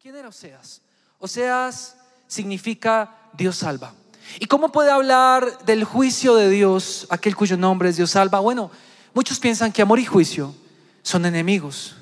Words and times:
¿Quién 0.00 0.14
era 0.14 0.28
Oseas? 0.28 0.80
Oseas 1.18 1.96
significa 2.28 3.16
Dios 3.32 3.56
salva. 3.56 3.92
¿Y 4.38 4.46
cómo 4.46 4.70
puede 4.70 4.92
hablar 4.92 5.64
del 5.64 5.82
juicio 5.82 6.36
de 6.36 6.48
Dios 6.48 7.08
aquel 7.10 7.34
cuyo 7.34 7.56
nombre 7.56 7.88
es 7.88 7.96
Dios 7.96 8.12
salva? 8.12 8.38
Bueno, 8.38 8.70
muchos 9.12 9.40
piensan 9.40 9.72
que 9.72 9.82
amor 9.82 9.98
y 9.98 10.04
juicio 10.04 10.54
son 11.02 11.26
enemigos. 11.26 11.96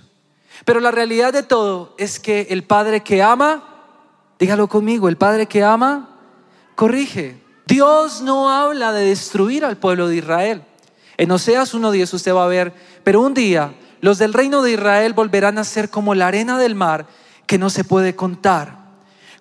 Pero 0.67 0.79
la 0.81 0.91
realidad 0.91 1.33
de 1.33 1.43
todo 1.43 1.95
es 1.97 2.21
que 2.21 2.49
el 2.51 2.65
Padre 2.65 3.03
que 3.03 3.23
ama, 3.23 3.65
dígalo 4.39 4.69
conmigo, 4.69 5.09
el 5.09 5.17
Padre 5.17 5.47
que 5.47 5.65
ama, 5.65 6.19
corrige. 6.75 7.43
Dios 7.67 8.21
no 8.21 8.51
habla 8.51 8.93
de 8.93 9.07
destruir 9.07 9.65
al 9.65 9.79
pueblo 9.79 10.09
de 10.09 10.17
Israel. 10.17 10.63
En 11.17 11.31
Oseas 11.31 11.75
1.10 11.75 12.13
usted 12.13 12.35
va 12.35 12.45
a 12.45 12.49
ver, 12.49 12.75
pero 13.05 13.23
un 13.23 13.33
día 13.33 13.73
los 14.03 14.19
del 14.19 14.35
reino 14.35 14.61
de 14.61 14.73
Israel 14.73 15.15
volverán 15.15 15.57
a 15.57 15.65
ser 15.65 15.89
como 15.89 16.15
la 16.15 16.27
arena 16.27 16.59
del 16.59 16.75
mar 16.75 17.07
que 17.47 17.59
no 17.59 17.71
se 17.71 17.85
puede 17.85 18.15
contar. 18.15 18.87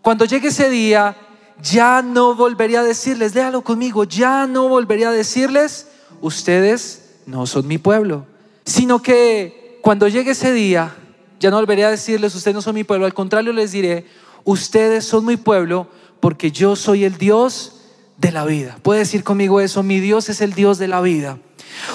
Cuando 0.02 0.26
llegue 0.26 0.50
ese 0.50 0.70
día, 0.70 1.18
ya 1.62 2.02
no 2.02 2.36
volvería 2.36 2.82
a 2.82 2.84
decirles, 2.84 3.34
déjalo 3.34 3.64
conmigo, 3.64 4.04
ya 4.04 4.48
no 4.48 4.68
volvería 4.68 5.10
a 5.10 5.12
decirles, 5.12 5.88
ustedes 6.22 7.16
no 7.26 7.48
son 7.48 7.68
mi 7.68 7.78
pueblo, 7.78 8.26
sino 8.66 9.02
que 9.02 9.80
cuando 9.82 10.08
llegue 10.08 10.32
ese 10.32 10.54
día, 10.54 10.96
ya 11.40 11.50
no 11.50 11.58
volvería 11.58 11.88
a 11.88 11.92
decirles, 11.92 12.36
ustedes 12.36 12.56
no 12.56 12.62
son 12.62 12.76
mi 12.76 12.84
pueblo, 12.84 13.06
al 13.06 13.14
contrario 13.14 13.54
les 13.54 13.72
diré, 13.72 14.06
ustedes 14.44 15.06
son 15.06 15.26
mi 15.26 15.38
pueblo 15.38 15.88
porque 16.20 16.52
yo 16.52 16.76
soy 16.76 17.04
el 17.04 17.18
Dios 17.18 17.82
de 18.18 18.32
la 18.32 18.46
vida. 18.46 18.78
Puede 18.82 19.00
decir 19.00 19.24
conmigo 19.24 19.60
eso, 19.60 19.84
mi 19.84 20.00
Dios 20.00 20.30
es 20.30 20.42
el 20.42 20.54
Dios 20.54 20.78
de 20.78 20.88
la 20.88 21.02
vida. 21.02 21.40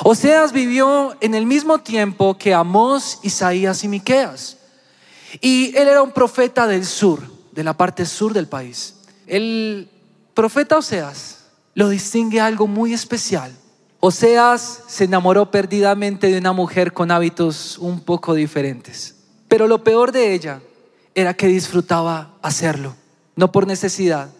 Oseas 0.04 0.52
vivió 0.52 1.16
en 1.20 1.34
el 1.34 1.46
mismo 1.46 1.78
tiempo 1.78 2.36
que 2.36 2.54
Amós, 2.54 3.18
Isaías 3.22 3.82
y 3.84 3.88
Miqueas. 3.88 4.58
Y 5.40 5.76
él 5.76 5.88
era 5.88 6.02
un 6.02 6.12
profeta 6.12 6.66
del 6.66 6.84
sur, 6.84 7.22
de 7.52 7.64
la 7.64 7.76
parte 7.76 8.06
sur 8.06 8.32
del 8.32 8.48
país. 8.48 8.96
El 9.26 9.88
profeta 10.34 10.78
Oseas 10.78 11.44
lo 11.74 11.88
distingue 11.88 12.40
algo 12.40 12.66
muy 12.66 12.92
especial. 12.92 13.52
Oseas 14.00 14.84
se 14.88 15.04
enamoró 15.04 15.50
perdidamente 15.50 16.28
de 16.28 16.38
una 16.38 16.52
mujer 16.52 16.92
con 16.92 17.10
hábitos 17.10 17.78
un 17.78 18.00
poco 18.00 18.34
diferentes. 18.34 19.16
Pero 19.46 19.68
lo 19.68 19.84
peor 19.84 20.10
de 20.10 20.32
ella 20.32 20.60
era 21.14 21.34
que 21.34 21.46
disfrutaba 21.46 22.34
hacerlo, 22.40 22.94
no 23.36 23.52
por 23.52 23.66
necesidad, 23.66 24.30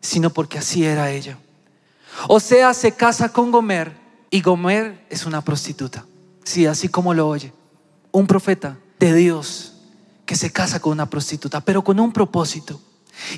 sino 0.00 0.30
porque 0.30 0.58
así 0.58 0.84
era 0.84 1.10
ella. 1.10 1.38
Oseas 2.26 2.76
se 2.76 2.92
casa 2.92 3.32
con 3.32 3.52
Gomer 3.52 3.92
y 4.30 4.40
Gomer 4.40 5.06
es 5.10 5.26
una 5.26 5.42
prostituta. 5.42 6.04
Sí, 6.44 6.66
así 6.66 6.88
como 6.88 7.14
lo 7.14 7.28
oye. 7.28 7.52
Un 8.10 8.26
profeta 8.26 8.78
de 8.98 9.14
Dios 9.14 9.74
que 10.28 10.36
se 10.36 10.52
casa 10.52 10.78
con 10.78 10.92
una 10.92 11.08
prostituta, 11.08 11.62
pero 11.62 11.82
con 11.82 11.98
un 11.98 12.12
propósito. 12.12 12.78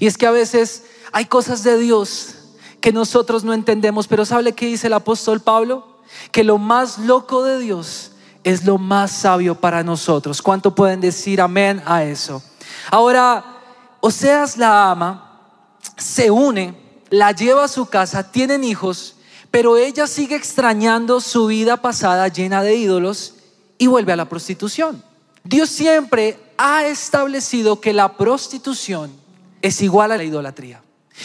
Y 0.01 0.09
es 0.09 0.19
que 0.19 0.27
a 0.27 0.33
veces 0.33 0.83
hay 1.13 1.27
cosas 1.27 1.63
de 1.63 1.79
Dios 1.79 2.35
que 2.81 2.93
nosotros 2.93 3.45
no 3.45 3.55
entendemos, 3.55 4.09
pero 4.09 4.25
¿sabe 4.25 4.53
qué 4.55 4.67
dice 4.67 4.89
el 4.89 4.95
apóstol 4.95 5.41
Pablo? 5.41 6.01
Que 6.33 6.43
lo 6.43 6.59
más 6.59 6.99
loco 6.99 7.45
de 7.45 7.61
Dios 7.61 8.11
es 8.43 8.65
lo 8.65 8.77
más 8.77 9.13
sabio 9.13 9.55
para 9.55 9.85
nosotros. 9.85 10.43
¿Cuánto 10.43 10.75
pueden 10.75 11.01
decir 11.01 11.41
amén 11.41 11.81
a 11.87 12.03
eso? 12.03 12.43
Ahora, 12.91 13.61
Oseas 14.01 14.57
la 14.57 14.91
ama, 14.91 15.43
se 15.97 16.33
une, 16.33 16.75
la 17.09 17.31
lleva 17.31 17.67
a 17.67 17.69
su 17.69 17.87
casa, 17.87 18.33
tienen 18.33 18.65
hijos, 18.65 19.15
pero 19.53 19.77
ella 19.77 20.09
sigue 20.09 20.35
extrañando 20.35 21.21
su 21.21 21.47
vida 21.47 21.77
pasada 21.77 22.27
llena 22.27 22.65
de 22.65 22.75
ídolos 22.75 23.35
y 23.79 23.87
vuelve 23.87 24.13
a 24.13 24.17
la 24.17 24.29
prostitución. 24.29 25.05
Dios 25.45 25.71
siempre 25.71 26.39
ha 26.59 26.87
establecido 26.87 27.81
que 27.81 27.93
la 27.93 28.17
prostitución 28.17 29.11
es 29.63 29.81
igual 29.81 30.13
a 30.13 30.17
la 30.17 30.25
idolatría. 30.25 30.83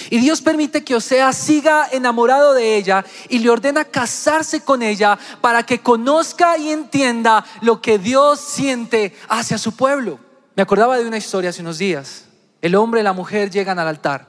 Y 0.09 0.17
Dios 0.17 0.41
permite 0.41 0.83
que 0.83 0.95
Osea 0.95 1.31
siga 1.33 1.87
enamorado 1.91 2.53
de 2.53 2.75
ella 2.75 3.05
y 3.29 3.39
le 3.39 3.49
ordena 3.49 3.85
casarse 3.85 4.61
con 4.61 4.81
ella 4.81 5.17
para 5.41 5.63
que 5.63 5.79
conozca 5.79 6.57
y 6.57 6.69
entienda 6.69 7.45
lo 7.61 7.81
que 7.81 7.97
Dios 7.97 8.39
siente 8.39 9.15
hacia 9.29 9.57
su 9.57 9.75
pueblo. 9.75 10.19
Me 10.55 10.63
acordaba 10.63 10.97
de 10.97 11.07
una 11.07 11.17
historia 11.17 11.49
hace 11.49 11.61
unos 11.61 11.77
días. 11.77 12.25
El 12.61 12.75
hombre 12.75 13.01
y 13.01 13.03
la 13.03 13.13
mujer 13.13 13.49
llegan 13.49 13.79
al 13.79 13.87
altar. 13.87 14.27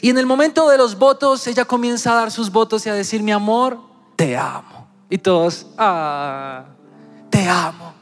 Y 0.00 0.10
en 0.10 0.18
el 0.18 0.26
momento 0.26 0.68
de 0.68 0.78
los 0.78 0.98
votos, 0.98 1.46
ella 1.46 1.64
comienza 1.64 2.12
a 2.12 2.16
dar 2.16 2.30
sus 2.30 2.50
votos 2.52 2.86
y 2.86 2.88
a 2.88 2.94
decir, 2.94 3.22
mi 3.22 3.32
amor, 3.32 3.80
te 4.14 4.36
amo. 4.36 4.88
Y 5.10 5.18
todos, 5.18 5.66
ah, 5.76 6.66
te 7.30 7.48
amo. 7.48 7.97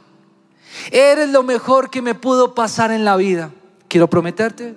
Eres 0.91 1.29
lo 1.31 1.43
mejor 1.43 1.91
que 1.91 2.03
me 2.03 2.15
pudo 2.15 2.55
pasar 2.55 2.91
en 2.91 3.05
la 3.05 3.17
vida. 3.17 3.51
Quiero 3.89 4.09
prometerte 4.09 4.75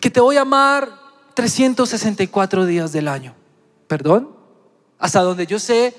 que 0.00 0.10
te 0.10 0.20
voy 0.20 0.36
a 0.36 0.42
amar 0.42 0.90
364 1.34 2.66
días 2.66 2.92
del 2.92 3.08
año. 3.08 3.34
¿Perdón? 3.88 4.30
Hasta 4.98 5.20
donde 5.20 5.46
yo 5.46 5.58
sé, 5.58 5.94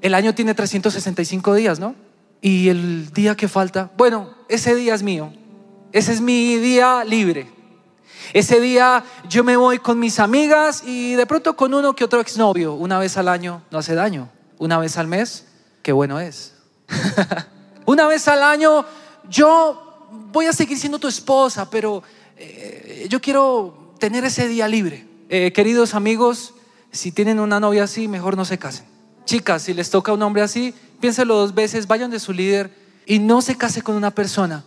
el 0.00 0.14
año 0.14 0.34
tiene 0.34 0.54
365 0.54 1.54
días, 1.54 1.78
¿no? 1.78 1.94
Y 2.40 2.68
el 2.68 3.12
día 3.12 3.36
que 3.36 3.48
falta, 3.48 3.90
bueno, 3.96 4.34
ese 4.48 4.74
día 4.74 4.94
es 4.94 5.02
mío. 5.02 5.32
Ese 5.92 6.12
es 6.12 6.20
mi 6.20 6.56
día 6.56 7.04
libre. 7.04 7.48
Ese 8.32 8.60
día 8.60 9.04
yo 9.28 9.44
me 9.44 9.56
voy 9.56 9.78
con 9.78 9.98
mis 9.98 10.18
amigas 10.18 10.82
y 10.84 11.14
de 11.14 11.26
pronto 11.26 11.54
con 11.54 11.74
uno 11.74 11.94
que 11.94 12.04
otro 12.04 12.20
exnovio. 12.20 12.74
Una 12.74 12.98
vez 12.98 13.16
al 13.16 13.28
año 13.28 13.62
no 13.70 13.78
hace 13.78 13.94
daño. 13.94 14.28
Una 14.58 14.78
vez 14.78 14.96
al 14.96 15.06
mes, 15.06 15.46
qué 15.82 15.92
bueno 15.92 16.18
es. 16.18 16.54
Una 17.84 18.06
vez 18.06 18.28
al 18.28 18.42
año 18.42 18.84
yo 19.28 20.08
voy 20.32 20.46
a 20.46 20.52
seguir 20.52 20.78
siendo 20.78 20.98
tu 20.98 21.08
esposa, 21.08 21.68
pero 21.70 22.02
eh, 22.36 23.06
yo 23.08 23.20
quiero 23.20 23.94
tener 23.98 24.24
ese 24.24 24.48
día 24.48 24.68
libre. 24.68 25.06
Eh, 25.28 25.52
queridos 25.52 25.94
amigos, 25.94 26.54
si 26.90 27.12
tienen 27.12 27.40
una 27.40 27.60
novia 27.60 27.84
así, 27.84 28.08
mejor 28.08 28.36
no 28.36 28.44
se 28.44 28.58
casen. 28.58 28.86
Chicas, 29.24 29.62
si 29.62 29.74
les 29.74 29.90
toca 29.90 30.12
un 30.12 30.22
hombre 30.22 30.42
así, 30.42 30.74
piénselo 31.00 31.36
dos 31.36 31.54
veces, 31.54 31.86
vayan 31.86 32.10
de 32.10 32.20
su 32.20 32.32
líder 32.32 32.70
y 33.06 33.18
no 33.18 33.40
se 33.40 33.56
case 33.56 33.82
con 33.82 33.94
una 33.94 34.10
persona 34.10 34.64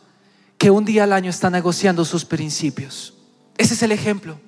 que 0.57 0.71
un 0.71 0.85
día 0.85 1.03
al 1.03 1.13
año 1.13 1.29
está 1.29 1.49
negociando 1.49 2.05
sus 2.05 2.25
principios. 2.25 3.13
Ese 3.57 3.73
es 3.73 3.83
el 3.83 3.91
ejemplo. 3.91 4.39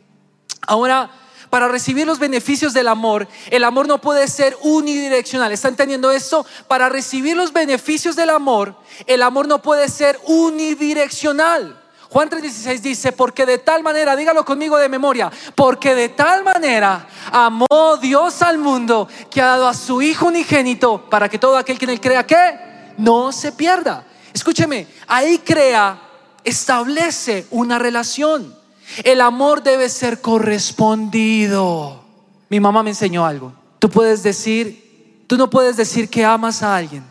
Ahora, 0.66 1.12
para 1.50 1.68
recibir 1.68 2.06
los 2.06 2.20
beneficios 2.20 2.74
del 2.74 2.88
amor, 2.88 3.28
el 3.50 3.64
amor 3.64 3.88
no 3.88 4.00
puede 4.00 4.28
ser 4.28 4.58
unidireccional. 4.62 5.52
¿Están 5.52 5.74
entendiendo 5.74 6.12
esto? 6.12 6.46
Para 6.68 6.90
recibir 6.90 7.38
los 7.38 7.54
beneficios 7.54 8.16
del 8.16 8.30
amor, 8.30 8.76
el 9.06 9.22
amor 9.22 9.48
no 9.48 9.62
puede 9.62 9.90
ser 9.90 10.20
unidireccional. 10.26 11.84
Juan 12.10 12.30
3:16 12.30 12.82
dice, 12.82 13.12
porque 13.12 13.46
de 13.46 13.58
tal 13.58 13.84
manera, 13.84 14.16
dígalo 14.16 14.46
conmigo 14.46 14.78
de 14.78 14.88
memoria, 14.88 15.32
porque 15.56 15.94
de 15.94 16.10
tal 16.10 16.44
manera 16.44 17.08
amó 17.32 17.98
Dios 18.02 18.42
al 18.42 18.58
mundo 18.58 19.08
que 19.30 19.42
ha 19.42 19.48
dado 19.48 19.68
a 19.68 19.74
su 19.74 20.02
Hijo 20.02 20.28
unigénito 20.28 21.10
para 21.10 21.28
que 21.28 21.38
todo 21.38 21.58
aquel 21.58 21.78
que 21.78 21.86
en 21.86 21.92
él 21.92 22.02
crea 22.02 22.26
que 22.26 22.94
no 22.98 23.32
se 23.32 23.52
pierda. 23.52 24.06
Escúcheme, 24.34 24.88
ahí 25.08 25.40
crea, 25.40 26.00
establece 26.44 27.46
una 27.52 27.78
relación. 27.78 28.56
El 29.04 29.22
amor 29.22 29.64
debe 29.64 29.90
ser 29.90 30.22
correspondido. 30.22 32.04
Mi 32.50 32.60
mamá 32.60 32.84
me 32.84 32.92
enseñó 32.92 33.26
algo. 33.26 33.54
Tú 33.80 33.90
puedes 33.90 34.24
decir, 34.24 35.24
tú 35.28 35.38
no 35.38 35.50
puedes 35.50 35.78
decir 35.78 36.10
que 36.10 36.26
amas 36.26 36.64
a 36.64 36.76
alguien 36.76 37.04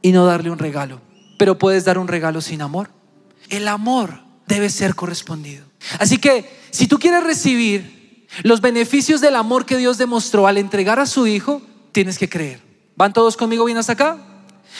y 0.00 0.12
no 0.12 0.24
darle 0.24 0.50
un 0.50 0.58
regalo, 0.58 1.00
pero 1.38 1.58
puedes 1.58 1.84
dar 1.84 1.98
un 1.98 2.08
regalo 2.08 2.40
sin 2.40 2.62
amor. 2.62 2.90
El 3.48 3.68
amor 3.68 4.20
debe 4.46 4.70
ser 4.70 4.94
correspondido. 4.94 5.66
Así 5.98 6.18
que 6.18 6.50
si 6.70 6.86
tú 6.86 6.98
quieres 6.98 7.24
recibir 7.24 8.26
los 8.42 8.60
beneficios 8.60 9.20
del 9.20 9.36
amor 9.36 9.66
que 9.66 9.76
Dios 9.76 9.98
demostró 9.98 10.46
al 10.46 10.58
entregar 10.58 10.98
a 10.98 11.06
su 11.06 11.26
Hijo, 11.26 11.62
tienes 11.92 12.18
que 12.18 12.28
creer. 12.28 12.60
¿Van 12.96 13.12
todos 13.12 13.36
conmigo 13.36 13.64
bien 13.64 13.78
hasta 13.78 13.92
acá? 13.92 14.18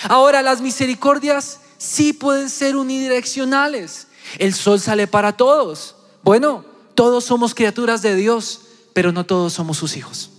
Ahora, 0.08 0.42
las 0.42 0.60
misericordias 0.60 1.60
sí 1.78 2.12
pueden 2.12 2.50
ser 2.50 2.76
unidireccionales. 2.76 4.08
El 4.38 4.54
sol 4.54 4.80
sale 4.80 5.06
para 5.06 5.32
todos. 5.36 5.96
Bueno, 6.24 6.64
todos 6.94 7.24
somos 7.24 7.54
criaturas 7.54 8.00
de 8.00 8.16
Dios, 8.16 8.62
pero 8.94 9.12
no 9.12 9.24
todos 9.24 9.52
somos 9.52 9.76
sus 9.76 9.96
hijos. 9.96 10.30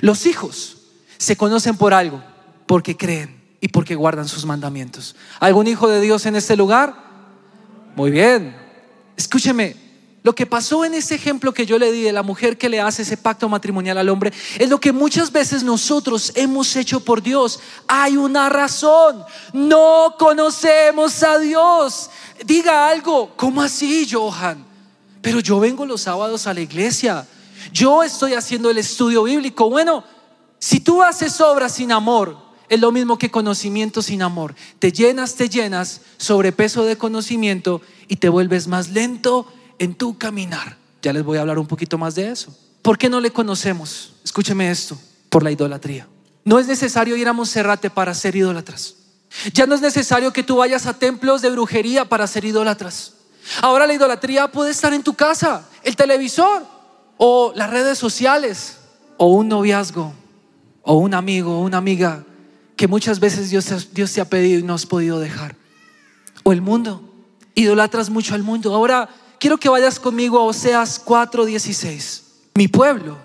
Los 0.00 0.24
hijos 0.26 0.76
se 1.18 1.36
conocen 1.36 1.76
por 1.76 1.92
algo, 1.92 2.22
porque 2.66 2.96
creen 2.96 3.42
y 3.60 3.68
porque 3.68 3.96
guardan 3.96 4.28
sus 4.28 4.46
mandamientos. 4.46 5.16
¿Algún 5.40 5.66
hijo 5.66 5.88
de 5.88 6.00
Dios 6.00 6.26
en 6.26 6.36
este 6.36 6.56
lugar? 6.56 6.94
Muy 7.96 8.12
bien. 8.12 8.56
Escúcheme, 9.16 9.76
lo 10.22 10.32
que 10.34 10.46
pasó 10.46 10.84
en 10.84 10.94
ese 10.94 11.16
ejemplo 11.16 11.52
que 11.52 11.66
yo 11.66 11.76
le 11.78 11.90
di 11.90 12.02
de 12.02 12.12
la 12.12 12.22
mujer 12.22 12.56
que 12.56 12.68
le 12.68 12.80
hace 12.80 13.02
ese 13.02 13.16
pacto 13.16 13.48
matrimonial 13.48 13.98
al 13.98 14.08
hombre 14.08 14.32
es 14.58 14.68
lo 14.68 14.78
que 14.78 14.92
muchas 14.92 15.32
veces 15.32 15.64
nosotros 15.64 16.30
hemos 16.36 16.76
hecho 16.76 17.00
por 17.00 17.20
Dios. 17.20 17.58
Hay 17.88 18.16
una 18.16 18.48
razón. 18.48 19.24
No 19.52 20.14
conocemos 20.16 21.20
a 21.24 21.38
Dios. 21.40 22.10
Diga 22.44 22.88
algo. 22.88 23.32
¿Cómo 23.34 23.60
así, 23.60 24.08
Johan? 24.08 24.71
Pero 25.22 25.40
yo 25.40 25.60
vengo 25.60 25.86
los 25.86 26.02
sábados 26.02 26.46
a 26.46 26.52
la 26.52 26.60
iglesia. 26.60 27.26
Yo 27.72 28.02
estoy 28.02 28.34
haciendo 28.34 28.68
el 28.70 28.78
estudio 28.78 29.22
bíblico. 29.22 29.70
Bueno, 29.70 30.04
si 30.58 30.80
tú 30.80 31.02
haces 31.02 31.40
obras 31.40 31.74
sin 31.74 31.92
amor, 31.92 32.36
es 32.68 32.80
lo 32.80 32.90
mismo 32.92 33.18
que 33.18 33.30
conocimiento 33.30 34.02
sin 34.02 34.22
amor. 34.22 34.54
Te 34.78 34.92
llenas, 34.92 35.36
te 35.36 35.48
llenas, 35.48 36.00
sobrepeso 36.16 36.84
de 36.84 36.96
conocimiento 36.96 37.80
y 38.08 38.16
te 38.16 38.28
vuelves 38.28 38.66
más 38.66 38.90
lento 38.90 39.46
en 39.78 39.94
tu 39.94 40.18
caminar. 40.18 40.76
Ya 41.02 41.12
les 41.12 41.24
voy 41.24 41.38
a 41.38 41.42
hablar 41.42 41.58
un 41.58 41.66
poquito 41.66 41.98
más 41.98 42.14
de 42.14 42.30
eso. 42.30 42.56
¿Por 42.82 42.98
qué 42.98 43.08
no 43.08 43.20
le 43.20 43.30
conocemos? 43.30 44.14
Escúcheme 44.24 44.70
esto, 44.70 44.98
por 45.28 45.42
la 45.42 45.50
idolatría. 45.50 46.08
No 46.44 46.58
es 46.58 46.66
necesario 46.66 47.16
ir 47.16 47.28
a 47.28 47.32
Monserrate 47.32 47.90
para 47.90 48.14
ser 48.14 48.34
idólatras. 48.34 48.96
Ya 49.52 49.66
no 49.66 49.74
es 49.74 49.80
necesario 49.80 50.32
que 50.32 50.42
tú 50.42 50.56
vayas 50.56 50.86
a 50.86 50.98
templos 50.98 51.42
de 51.42 51.50
brujería 51.50 52.08
para 52.08 52.26
ser 52.26 52.44
idólatras. 52.44 53.14
Ahora 53.60 53.86
la 53.86 53.94
idolatría 53.94 54.48
puede 54.48 54.70
estar 54.70 54.92
en 54.92 55.02
tu 55.02 55.14
casa, 55.14 55.68
el 55.82 55.96
televisor 55.96 56.64
o 57.16 57.52
las 57.54 57.70
redes 57.70 57.98
sociales 57.98 58.78
o 59.16 59.26
un 59.26 59.48
noviazgo 59.48 60.12
o 60.82 60.94
un 60.94 61.14
amigo 61.14 61.58
o 61.58 61.62
una 61.62 61.78
amiga 61.78 62.24
que 62.76 62.88
muchas 62.88 63.20
veces 63.20 63.50
Dios, 63.50 63.88
Dios 63.92 64.12
te 64.12 64.20
ha 64.20 64.24
pedido 64.24 64.58
y 64.58 64.62
no 64.62 64.74
has 64.74 64.86
podido 64.86 65.20
dejar. 65.20 65.54
O 66.42 66.52
el 66.52 66.60
mundo. 66.60 67.08
Idolatras 67.54 68.10
mucho 68.10 68.34
al 68.34 68.42
mundo. 68.42 68.74
Ahora 68.74 69.08
quiero 69.38 69.58
que 69.58 69.68
vayas 69.68 70.00
conmigo 70.00 70.38
a 70.38 70.44
Oseas 70.44 71.00
4:16. 71.04 72.22
Mi 72.54 72.68
pueblo, 72.68 73.18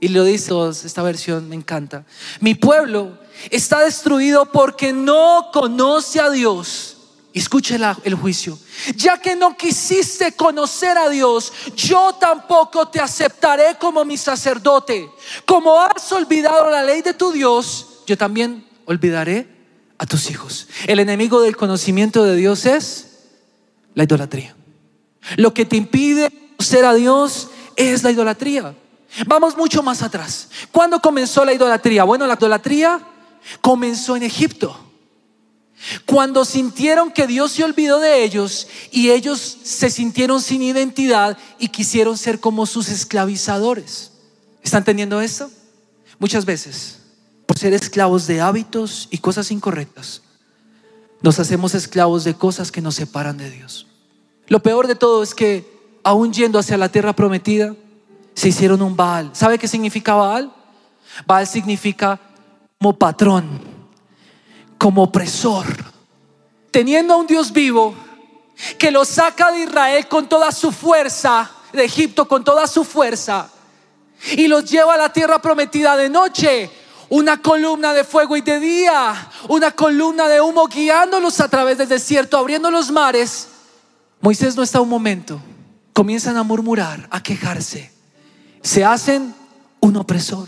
y 0.00 0.08
lo 0.08 0.24
dice 0.24 0.52
esta 0.84 1.02
versión 1.02 1.48
me 1.48 1.56
encanta, 1.56 2.04
mi 2.40 2.54
pueblo 2.54 3.18
está 3.50 3.80
destruido 3.80 4.46
porque 4.46 4.92
no 4.92 5.50
conoce 5.52 6.20
a 6.20 6.30
Dios. 6.30 6.93
Escuche 7.34 7.76
el 8.04 8.14
juicio. 8.14 8.56
Ya 8.94 9.18
que 9.18 9.34
no 9.34 9.56
quisiste 9.56 10.32
conocer 10.32 10.96
a 10.96 11.08
Dios, 11.08 11.52
yo 11.74 12.14
tampoco 12.14 12.86
te 12.86 13.00
aceptaré 13.00 13.76
como 13.76 14.04
mi 14.04 14.16
sacerdote. 14.16 15.10
Como 15.44 15.80
has 15.80 16.12
olvidado 16.12 16.70
la 16.70 16.84
ley 16.84 17.02
de 17.02 17.12
tu 17.12 17.32
Dios, 17.32 17.88
yo 18.06 18.16
también 18.16 18.64
olvidaré 18.84 19.48
a 19.98 20.06
tus 20.06 20.30
hijos. 20.30 20.68
El 20.86 21.00
enemigo 21.00 21.42
del 21.42 21.56
conocimiento 21.56 22.22
de 22.22 22.36
Dios 22.36 22.66
es 22.66 23.08
la 23.94 24.04
idolatría. 24.04 24.54
Lo 25.36 25.52
que 25.52 25.64
te 25.64 25.76
impide 25.76 26.30
ser 26.60 26.84
a 26.84 26.94
Dios 26.94 27.48
es 27.74 28.04
la 28.04 28.12
idolatría. 28.12 28.76
Vamos 29.26 29.56
mucho 29.56 29.82
más 29.82 30.02
atrás. 30.02 30.50
¿Cuándo 30.70 31.00
comenzó 31.00 31.44
la 31.44 31.52
idolatría? 31.52 32.04
Bueno, 32.04 32.28
la 32.28 32.34
idolatría 32.34 33.00
comenzó 33.60 34.14
en 34.14 34.22
Egipto. 34.22 34.83
Cuando 36.06 36.44
sintieron 36.44 37.10
que 37.10 37.26
Dios 37.26 37.52
se 37.52 37.64
olvidó 37.64 38.00
de 38.00 38.24
ellos 38.24 38.68
y 38.90 39.10
ellos 39.10 39.58
se 39.62 39.90
sintieron 39.90 40.40
sin 40.40 40.62
identidad 40.62 41.36
y 41.58 41.68
quisieron 41.68 42.16
ser 42.16 42.40
como 42.40 42.66
sus 42.66 42.88
esclavizadores. 42.88 44.12
¿Están 44.62 44.80
entendiendo 44.80 45.20
esto? 45.20 45.50
Muchas 46.18 46.44
veces 46.44 46.98
por 47.46 47.58
ser 47.58 47.74
esclavos 47.74 48.26
de 48.26 48.40
hábitos 48.40 49.08
y 49.10 49.18
cosas 49.18 49.50
incorrectas, 49.50 50.22
nos 51.22 51.38
hacemos 51.38 51.74
esclavos 51.74 52.24
de 52.24 52.34
cosas 52.34 52.70
que 52.70 52.80
nos 52.80 52.94
separan 52.94 53.36
de 53.36 53.50
Dios. 53.50 53.86
Lo 54.46 54.60
peor 54.60 54.86
de 54.86 54.94
todo 54.94 55.22
es 55.22 55.34
que, 55.34 55.72
aún 56.02 56.32
yendo 56.32 56.58
hacia 56.58 56.76
la 56.76 56.90
tierra 56.90 57.14
prometida, 57.14 57.74
se 58.34 58.48
hicieron 58.48 58.82
un 58.82 58.96
Baal. 58.96 59.30
¿Sabe 59.32 59.58
qué 59.58 59.68
significa 59.68 60.14
Baal? 60.14 60.52
Baal 61.26 61.46
significa 61.46 62.20
como 62.78 62.98
patrón, 62.98 63.60
como 64.84 65.04
opresor. 65.04 65.64
Teniendo 66.70 67.14
a 67.14 67.16
un 67.16 67.26
Dios 67.26 67.50
vivo 67.54 67.94
que 68.76 68.90
lo 68.90 69.06
saca 69.06 69.50
de 69.50 69.60
Israel 69.60 70.06
con 70.08 70.28
toda 70.28 70.52
su 70.52 70.72
fuerza, 70.72 71.50
de 71.72 71.86
Egipto 71.86 72.28
con 72.28 72.44
toda 72.44 72.66
su 72.66 72.84
fuerza, 72.84 73.48
y 74.32 74.46
los 74.46 74.70
lleva 74.70 74.92
a 74.92 74.98
la 74.98 75.10
tierra 75.10 75.40
prometida 75.40 75.96
de 75.96 76.10
noche 76.10 76.70
una 77.08 77.40
columna 77.40 77.94
de 77.94 78.04
fuego 78.04 78.36
y 78.36 78.42
de 78.42 78.60
día, 78.60 79.30
una 79.48 79.70
columna 79.70 80.28
de 80.28 80.42
humo 80.42 80.66
guiándolos 80.66 81.40
a 81.40 81.48
través 81.48 81.78
del 81.78 81.88
desierto, 81.88 82.36
abriendo 82.36 82.70
los 82.70 82.90
mares. 82.90 83.48
Moisés 84.20 84.54
no 84.54 84.62
está 84.62 84.82
un 84.82 84.90
momento, 84.90 85.40
comienzan 85.94 86.36
a 86.36 86.42
murmurar, 86.42 87.08
a 87.10 87.22
quejarse, 87.22 87.90
se 88.60 88.84
hacen 88.84 89.34
un 89.80 89.96
opresor. 89.96 90.46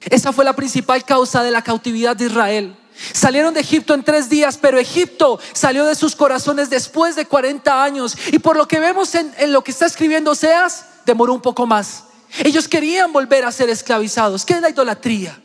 Esa 0.00 0.32
fue 0.32 0.44
la 0.44 0.56
principal 0.56 1.04
causa 1.04 1.44
de 1.44 1.52
la 1.52 1.62
cautividad 1.62 2.16
de 2.16 2.26
Israel. 2.26 2.76
Salieron 3.12 3.54
de 3.54 3.60
Egipto 3.60 3.94
en 3.94 4.02
tres 4.02 4.28
días, 4.28 4.58
pero 4.58 4.78
Egipto 4.78 5.38
salió 5.52 5.84
de 5.84 5.94
sus 5.94 6.16
corazones 6.16 6.70
después 6.70 7.14
de 7.14 7.26
40 7.26 7.82
años. 7.82 8.16
Y 8.32 8.38
por 8.38 8.56
lo 8.56 8.66
que 8.66 8.80
vemos 8.80 9.14
en, 9.14 9.32
lo 9.52 9.62
que 9.62 9.70
está 9.70 9.86
escribiendo 9.86 10.30
Oseas, 10.30 10.86
demoró 11.04 11.34
un 11.34 11.40
poco 11.40 11.66
más. 11.66 12.04
Ellos 12.42 12.68
querían 12.68 13.12
volver 13.12 13.44
a 13.44 13.52
ser 13.52 13.68
esclavizados. 13.68 14.44
¿Qué 14.44 14.54
es 14.54 14.62
la 14.62 14.70
idolatría? 14.70 15.40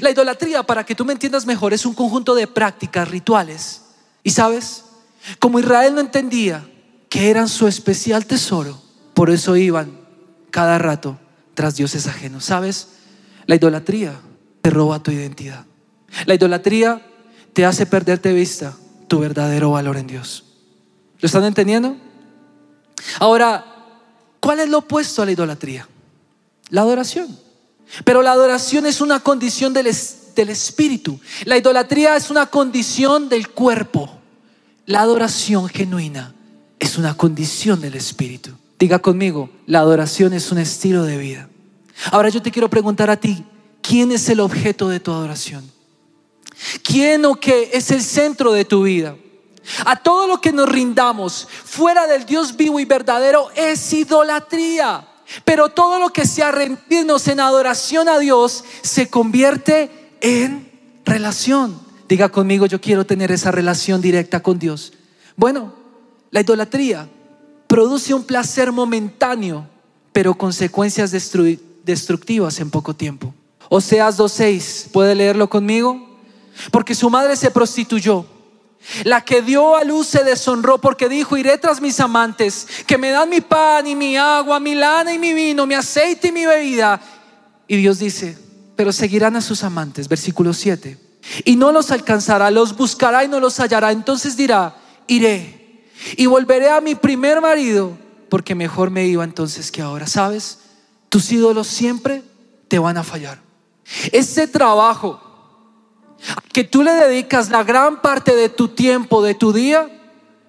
La 0.00 0.10
idolatría, 0.10 0.62
para 0.62 0.84
que 0.84 0.94
tú 0.94 1.04
me 1.04 1.12
entiendas 1.12 1.46
mejor, 1.46 1.74
es 1.74 1.84
un 1.84 1.94
conjunto 1.94 2.34
de 2.34 2.46
prácticas, 2.46 3.08
rituales. 3.08 3.82
Y 4.22 4.30
sabes, 4.30 4.84
como 5.38 5.58
Israel 5.58 5.94
no 5.94 6.00
entendía 6.00 6.66
que 7.08 7.30
eran 7.30 7.48
su 7.48 7.68
especial 7.68 8.26
tesoro, 8.26 8.80
por 9.14 9.30
eso 9.30 9.56
iban 9.56 10.00
cada 10.50 10.78
rato 10.78 11.18
tras 11.54 11.76
dioses 11.76 12.06
ajenos. 12.06 12.44
¿Sabes? 12.44 12.88
La 13.46 13.56
idolatría 13.56 14.14
te 14.62 14.70
roba 14.70 15.02
tu 15.02 15.10
identidad. 15.10 15.66
La 16.26 16.34
idolatría 16.34 17.04
te 17.52 17.64
hace 17.64 17.86
perderte 17.86 18.32
vista 18.32 18.76
tu 19.08 19.20
verdadero 19.20 19.70
valor 19.72 19.96
en 19.96 20.06
Dios. 20.06 20.44
¿Lo 21.20 21.26
están 21.26 21.44
entendiendo? 21.44 21.96
Ahora, 23.18 23.64
¿cuál 24.40 24.60
es 24.60 24.68
lo 24.68 24.78
opuesto 24.78 25.22
a 25.22 25.26
la 25.26 25.32
idolatría? 25.32 25.88
La 26.70 26.82
adoración. 26.82 27.38
Pero 28.04 28.22
la 28.22 28.32
adoración 28.32 28.86
es 28.86 29.00
una 29.00 29.20
condición 29.20 29.72
del, 29.72 29.94
del 30.34 30.48
espíritu. 30.50 31.20
La 31.44 31.56
idolatría 31.56 32.16
es 32.16 32.30
una 32.30 32.46
condición 32.46 33.28
del 33.28 33.50
cuerpo. 33.50 34.10
La 34.86 35.00
adoración 35.00 35.68
genuina 35.68 36.34
es 36.78 36.98
una 36.98 37.16
condición 37.16 37.80
del 37.80 37.94
espíritu. 37.94 38.50
Diga 38.78 38.98
conmigo, 38.98 39.50
la 39.66 39.80
adoración 39.80 40.32
es 40.32 40.50
un 40.50 40.58
estilo 40.58 41.04
de 41.04 41.16
vida. 41.16 41.48
Ahora 42.10 42.28
yo 42.28 42.42
te 42.42 42.50
quiero 42.50 42.68
preguntar 42.68 43.08
a 43.08 43.16
ti, 43.16 43.44
¿quién 43.80 44.12
es 44.12 44.28
el 44.28 44.40
objeto 44.40 44.88
de 44.88 45.00
tu 45.00 45.12
adoración? 45.12 45.64
¿Quién 46.82 47.24
o 47.24 47.34
qué 47.34 47.70
es 47.72 47.90
el 47.90 48.02
centro 48.02 48.52
de 48.52 48.64
tu 48.64 48.84
vida? 48.84 49.16
A 49.86 49.96
todo 49.96 50.26
lo 50.26 50.40
que 50.40 50.52
nos 50.52 50.68
rindamos 50.68 51.48
fuera 51.64 52.06
del 52.06 52.26
Dios 52.26 52.56
vivo 52.56 52.78
y 52.80 52.84
verdadero 52.84 53.50
es 53.56 53.92
idolatría. 53.92 55.08
Pero 55.44 55.70
todo 55.70 55.98
lo 55.98 56.10
que 56.10 56.26
sea 56.26 56.52
rendirnos 56.52 57.26
en 57.28 57.40
adoración 57.40 58.08
a 58.08 58.18
Dios 58.18 58.62
se 58.82 59.08
convierte 59.08 59.90
en 60.20 60.70
relación. 61.04 61.80
Diga 62.08 62.28
conmigo, 62.28 62.66
yo 62.66 62.80
quiero 62.80 63.06
tener 63.06 63.32
esa 63.32 63.50
relación 63.50 64.02
directa 64.02 64.42
con 64.42 64.58
Dios. 64.58 64.92
Bueno, 65.34 65.74
la 66.30 66.42
idolatría 66.42 67.08
produce 67.66 68.12
un 68.12 68.24
placer 68.24 68.70
momentáneo, 68.70 69.66
pero 70.12 70.34
consecuencias 70.34 71.10
destructivas 71.10 72.60
en 72.60 72.70
poco 72.70 72.94
tiempo. 72.94 73.34
Oseas 73.70 74.18
2.6, 74.18 74.90
¿puede 74.92 75.14
leerlo 75.14 75.48
conmigo? 75.48 76.13
Porque 76.70 76.94
su 76.94 77.10
madre 77.10 77.36
se 77.36 77.50
prostituyó 77.50 78.26
la 79.04 79.22
que 79.22 79.42
dio 79.42 79.76
a 79.76 79.84
luz 79.84 80.08
se 80.08 80.24
deshonró 80.24 80.78
porque 80.78 81.08
dijo, 81.08 81.36
iré 81.36 81.56
tras 81.58 81.80
mis 81.80 81.98
amantes, 82.00 82.66
que 82.86 82.98
me 82.98 83.10
dan 83.10 83.28
mi 83.28 83.40
pan 83.40 83.86
y 83.86 83.96
mi 83.96 84.16
agua, 84.16 84.60
mi 84.60 84.74
lana 84.74 85.12
y 85.12 85.18
mi 85.18 85.32
vino, 85.32 85.66
mi 85.66 85.74
aceite 85.74 86.28
y 86.28 86.32
mi 86.32 86.44
bebida. 86.44 87.00
Y 87.66 87.76
Dios 87.76 87.98
dice, 87.98 88.38
pero 88.76 88.92
seguirán 88.92 89.36
a 89.36 89.40
sus 89.40 89.64
amantes, 89.64 90.08
versículo 90.08 90.52
7. 90.52 90.98
Y 91.44 91.56
no 91.56 91.72
los 91.72 91.90
alcanzará, 91.90 92.50
los 92.50 92.76
buscará 92.76 93.24
y 93.24 93.28
no 93.28 93.40
los 93.40 93.58
hallará. 93.58 93.90
Entonces 93.90 94.36
dirá, 94.36 94.76
iré 95.06 95.84
y 96.16 96.26
volveré 96.26 96.70
a 96.70 96.82
mi 96.82 96.94
primer 96.94 97.40
marido, 97.40 97.96
porque 98.28 98.54
mejor 98.54 98.90
me 98.90 99.06
iba 99.06 99.24
entonces 99.24 99.72
que 99.72 99.80
ahora. 99.80 100.06
¿Sabes? 100.06 100.58
Tus 101.08 101.32
ídolos 101.32 101.68
siempre 101.68 102.22
te 102.68 102.78
van 102.78 102.98
a 102.98 103.02
fallar. 103.02 103.40
Ese 104.12 104.46
trabajo 104.46 105.23
que 106.52 106.64
tú 106.64 106.82
le 106.82 106.92
dedicas 106.92 107.50
la 107.50 107.62
gran 107.64 108.00
parte 108.00 108.34
de 108.34 108.48
tu 108.48 108.68
tiempo, 108.68 109.22
de 109.22 109.34
tu 109.34 109.52
día, 109.52 109.88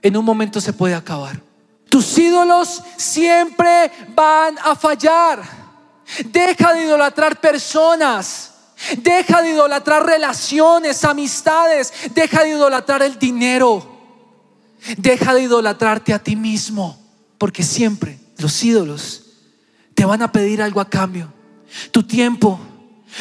en 0.01 0.17
un 0.17 0.25
momento 0.25 0.61
se 0.61 0.73
puede 0.73 0.95
acabar. 0.95 1.41
Tus 1.89 2.17
ídolos 2.17 2.83
siempre 2.97 3.91
van 4.13 4.57
a 4.59 4.75
fallar. 4.75 5.41
Deja 6.25 6.73
de 6.73 6.83
idolatrar 6.83 7.39
personas. 7.39 8.51
Deja 8.97 9.41
de 9.41 9.51
idolatrar 9.51 10.05
relaciones, 10.05 11.03
amistades. 11.03 11.93
Deja 12.13 12.43
de 12.43 12.49
idolatrar 12.49 13.01
el 13.01 13.17
dinero. 13.17 13.93
Deja 14.97 15.33
de 15.33 15.43
idolatrarte 15.43 16.13
a 16.13 16.19
ti 16.19 16.35
mismo. 16.35 16.99
Porque 17.37 17.63
siempre 17.63 18.19
los 18.37 18.63
ídolos 18.63 19.23
te 19.93 20.05
van 20.05 20.21
a 20.21 20.31
pedir 20.31 20.61
algo 20.61 20.81
a 20.81 20.89
cambio. 20.89 21.33
Tu 21.91 22.03
tiempo, 22.03 22.59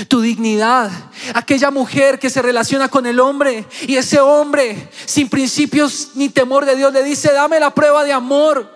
tu 0.08 0.20
dignidad. 0.20 0.90
Aquella 1.34 1.70
mujer 1.70 2.18
que 2.18 2.30
se 2.30 2.42
relaciona 2.42 2.88
con 2.88 3.06
el 3.06 3.20
hombre 3.20 3.66
y 3.86 3.96
ese 3.96 4.20
hombre 4.20 4.90
sin 5.06 5.28
principios 5.28 6.10
ni 6.14 6.28
temor 6.28 6.64
de 6.64 6.76
Dios 6.76 6.92
le 6.92 7.02
dice, 7.02 7.32
dame 7.32 7.60
la 7.60 7.72
prueba 7.72 8.04
de 8.04 8.12
amor. 8.12 8.72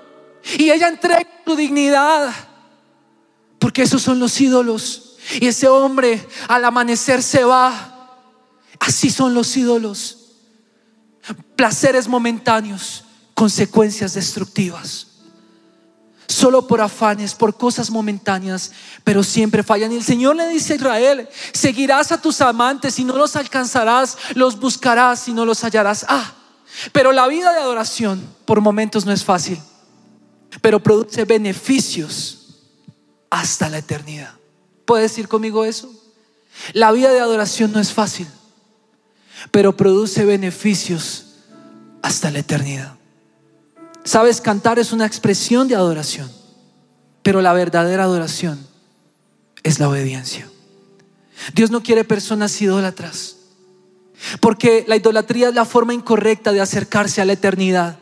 Y 0.57 0.71
ella 0.71 0.89
entrega 0.89 1.27
tu 1.45 1.57
dignidad. 1.57 2.33
Porque 3.59 3.83
esos 3.83 4.03
son 4.03 4.21
los 4.21 4.41
ídolos. 4.41 5.17
Y 5.41 5.49
ese 5.49 5.69
hombre 5.69 6.25
al 6.47 6.65
amanecer 6.65 7.23
se 7.23 7.45
va. 7.45 8.19
Así 8.79 9.11
son 9.11 9.35
los 9.35 9.57
ídolos. 9.57 10.15
Placeres 11.57 12.07
momentáneos, 12.07 13.05
consecuencias 13.35 14.15
destructivas. 14.15 15.18
Solo 16.29 16.67
por 16.67 16.81
afanes, 16.81 17.35
por 17.35 17.57
cosas 17.57 17.91
momentáneas, 17.91 18.71
pero 19.03 19.25
siempre 19.25 19.63
fallan. 19.63 19.93
Y 19.93 19.97
el 19.97 20.05
Señor 20.05 20.37
le 20.37 20.47
dice 20.49 20.75
a 20.75 20.77
Israel, 20.77 21.29
seguirás 21.53 22.13
a 22.13 22.21
tus 22.21 22.41
amantes 22.43 22.99
y 22.99 23.05
no 23.05 23.17
los 23.17 23.35
alcanzarás, 23.35 24.19
los 24.35 24.61
buscarás 24.61 25.27
y 25.27 25.33
no 25.33 25.47
los 25.47 25.65
hallarás. 25.65 26.05
Ah, 26.09 26.35
pero 26.93 27.13
la 27.13 27.27
vida 27.27 27.53
de 27.53 27.61
adoración 27.61 28.23
por 28.45 28.61
momentos 28.61 29.07
no 29.07 29.13
es 29.13 29.25
fácil, 29.25 29.59
pero 30.61 30.83
produce 30.83 31.25
beneficios 31.25 32.59
hasta 33.31 33.71
la 33.71 33.79
eternidad. 33.79 34.35
¿Puedes 34.85 35.11
decir 35.11 35.29
conmigo 35.29 35.65
eso? 35.65 35.91
La 36.75 36.93
vida 36.93 37.11
de 37.11 37.21
adoración 37.21 37.73
no 37.73 37.81
es 37.81 37.93
fácil, 37.93 38.27
pero 39.51 39.77
produce 39.77 40.27
beneficios 40.27 41.37
hasta 42.03 42.31
la 42.31 42.41
eternidad. 42.41 42.98
Sabes, 44.09 44.41
cantar 44.41 44.79
es 44.79 44.93
una 44.93 45.05
expresión 45.05 45.69
de 45.69 45.75
adoración, 45.75 46.33
pero 47.23 47.43
la 47.43 47.53
verdadera 47.53 48.05
adoración 48.05 48.59
es 49.63 49.79
la 49.81 49.91
obediencia. 49.91 50.49
Dios 51.53 51.71
no 51.71 51.83
quiere 51.83 52.05
personas 52.05 52.59
idólatras, 52.63 53.37
porque 54.41 54.87
la 54.89 54.97
idolatría 54.97 55.51
es 55.51 55.55
la 55.55 55.67
forma 55.67 55.93
incorrecta 55.93 56.53
de 56.53 56.63
acercarse 56.63 57.21
a 57.21 57.27
la 57.27 57.35
eternidad 57.35 57.99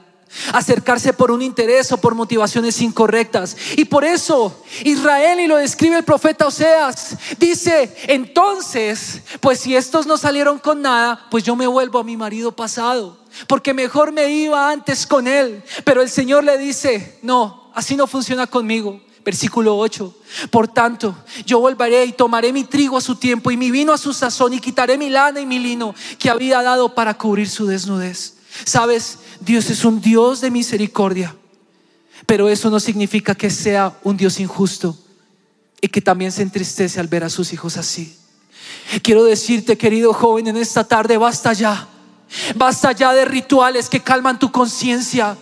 acercarse 0.52 1.12
por 1.12 1.30
un 1.30 1.42
interés 1.42 1.90
o 1.92 1.96
por 1.98 2.14
motivaciones 2.14 2.80
incorrectas. 2.80 3.56
Y 3.76 3.84
por 3.84 4.04
eso 4.04 4.64
Israel, 4.84 5.40
y 5.40 5.46
lo 5.46 5.56
describe 5.56 5.96
el 5.96 6.04
profeta 6.04 6.46
Oseas, 6.46 7.16
dice, 7.38 7.94
entonces, 8.08 9.22
pues 9.40 9.60
si 9.60 9.76
estos 9.76 10.06
no 10.06 10.16
salieron 10.16 10.58
con 10.58 10.82
nada, 10.82 11.26
pues 11.30 11.44
yo 11.44 11.56
me 11.56 11.66
vuelvo 11.66 11.98
a 11.98 12.04
mi 12.04 12.16
marido 12.16 12.52
pasado, 12.52 13.18
porque 13.46 13.74
mejor 13.74 14.12
me 14.12 14.30
iba 14.30 14.70
antes 14.70 15.06
con 15.06 15.26
él. 15.26 15.62
Pero 15.84 16.02
el 16.02 16.10
Señor 16.10 16.44
le 16.44 16.58
dice, 16.58 17.18
no, 17.22 17.70
así 17.74 17.96
no 17.96 18.06
funciona 18.06 18.46
conmigo. 18.46 19.00
Versículo 19.24 19.76
8. 19.76 20.14
Por 20.52 20.68
tanto, 20.68 21.16
yo 21.44 21.58
volveré 21.58 22.04
y 22.04 22.12
tomaré 22.12 22.52
mi 22.52 22.62
trigo 22.62 22.96
a 22.96 23.00
su 23.00 23.16
tiempo 23.16 23.50
y 23.50 23.56
mi 23.56 23.72
vino 23.72 23.92
a 23.92 23.98
su 23.98 24.12
sazón 24.12 24.52
y 24.52 24.60
quitaré 24.60 24.96
mi 24.96 25.10
lana 25.10 25.40
y 25.40 25.46
mi 25.46 25.58
lino 25.58 25.96
que 26.16 26.30
había 26.30 26.62
dado 26.62 26.94
para 26.94 27.14
cubrir 27.14 27.50
su 27.50 27.66
desnudez. 27.66 28.35
Sabes, 28.64 29.18
Dios 29.40 29.70
es 29.70 29.84
un 29.84 30.00
Dios 30.00 30.40
de 30.40 30.50
misericordia, 30.50 31.34
pero 32.24 32.48
eso 32.48 32.70
no 32.70 32.80
significa 32.80 33.34
que 33.34 33.50
sea 33.50 33.98
un 34.02 34.16
Dios 34.16 34.40
injusto 34.40 34.96
y 35.80 35.88
que 35.88 36.00
también 36.00 36.32
se 36.32 36.42
entristece 36.42 36.98
al 37.00 37.08
ver 37.08 37.24
a 37.24 37.30
sus 37.30 37.52
hijos 37.52 37.76
así. 37.76 38.16
Quiero 39.02 39.24
decirte, 39.24 39.76
querido 39.76 40.12
joven, 40.12 40.46
en 40.48 40.56
esta 40.56 40.84
tarde, 40.84 41.16
basta 41.16 41.52
ya. 41.52 41.88
Basta 42.54 42.92
ya 42.92 43.12
de 43.12 43.24
rituales 43.24 43.88
que 43.88 44.02
calman 44.02 44.38
tu 44.38 44.50
conciencia. 44.50 45.36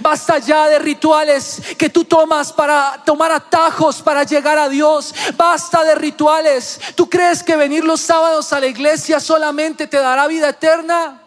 Basta 0.00 0.38
ya 0.38 0.68
de 0.68 0.78
rituales 0.78 1.60
que 1.76 1.88
tú 1.88 2.04
tomas 2.04 2.52
para 2.52 3.02
tomar 3.04 3.32
atajos 3.32 4.00
para 4.00 4.22
llegar 4.22 4.58
a 4.58 4.68
Dios. 4.68 5.14
Basta 5.36 5.84
de 5.84 5.94
rituales. 5.96 6.80
¿Tú 6.94 7.10
crees 7.10 7.42
que 7.42 7.56
venir 7.56 7.84
los 7.84 8.00
sábados 8.00 8.52
a 8.52 8.60
la 8.60 8.66
iglesia 8.66 9.18
solamente 9.18 9.86
te 9.86 9.96
dará 9.96 10.28
vida 10.28 10.50
eterna? 10.50 11.21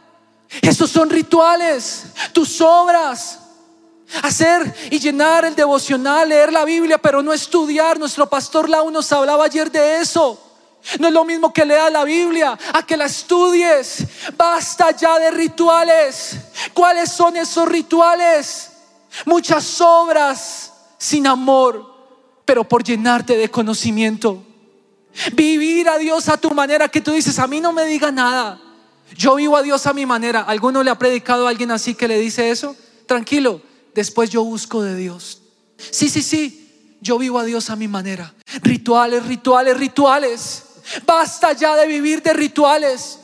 Estos 0.62 0.90
son 0.90 1.10
rituales, 1.10 2.06
tus 2.34 2.62
obras. 2.62 3.40
Hacer 4.22 4.74
y 4.92 5.00
llenar 5.00 5.46
el 5.46 5.56
devocional, 5.56 6.30
leer 6.30 6.54
la 6.54 6.64
Biblia, 6.64 6.98
pero 6.98 7.24
no 7.24 7.34
estudiar. 7.34 7.98
Nuestro 7.98 8.30
pastor 8.30 8.70
Lau 8.70 8.92
nos 8.92 9.12
hablaba 9.12 9.46
ayer 9.46 9.72
de 9.72 10.00
eso. 10.00 10.40
No 11.00 11.08
es 11.08 11.14
lo 11.14 11.26
mismo 11.26 11.52
que 11.52 11.66
leas 11.66 11.92
la 11.92 12.04
Biblia, 12.04 12.58
a 12.74 12.86
que 12.86 12.96
la 12.96 13.06
estudies. 13.06 14.06
Basta 14.38 14.92
ya 14.92 15.18
de 15.18 15.32
rituales. 15.32 16.38
¿Cuáles 16.74 17.12
son 17.12 17.36
esos 17.36 17.68
rituales? 17.68 18.72
Muchas 19.26 19.82
obras 19.82 20.72
sin 20.98 21.26
amor, 21.26 21.94
pero 22.46 22.64
por 22.64 22.84
llenarte 22.84 23.36
de 23.38 23.50
conocimiento. 23.50 24.44
Vivir 25.34 25.90
a 25.90 25.98
Dios 25.98 26.30
a 26.30 26.38
tu 26.38 26.52
manera 26.52 26.88
que 26.90 27.02
tú 27.02 27.12
dices, 27.12 27.40
a 27.40 27.48
mí 27.48 27.60
no 27.60 27.72
me 27.72 27.86
diga 27.86 28.12
nada. 28.12 28.62
Yo 29.18 29.36
vivo 29.36 29.56
a 29.56 29.64
Dios 29.64 29.88
a 29.88 29.94
mi 29.94 30.06
manera. 30.06 30.42
¿Alguno 30.42 30.84
le 30.84 30.92
ha 30.92 31.00
predicado 31.00 31.48
a 31.48 31.50
alguien 31.50 31.72
así 31.72 31.96
que 31.96 32.08
le 32.08 32.20
dice 32.20 32.50
eso? 32.52 32.76
Tranquilo, 33.06 33.62
después 33.94 34.30
yo 34.30 34.44
busco 34.44 34.82
de 34.82 34.96
Dios. 34.96 35.42
Sí, 35.78 36.10
sí, 36.10 36.22
sí, 36.22 36.98
yo 37.02 37.18
vivo 37.18 37.40
a 37.40 37.44
Dios 37.44 37.70
a 37.70 37.76
mi 37.76 37.88
manera. 37.88 38.34
Rituales, 38.62 39.26
rituales, 39.26 39.78
rituales. 39.78 40.64
Basta 41.06 41.54
ya 41.54 41.76
de 41.76 41.88
vivir 41.88 42.22
de 42.22 42.34
rituales. 42.34 43.20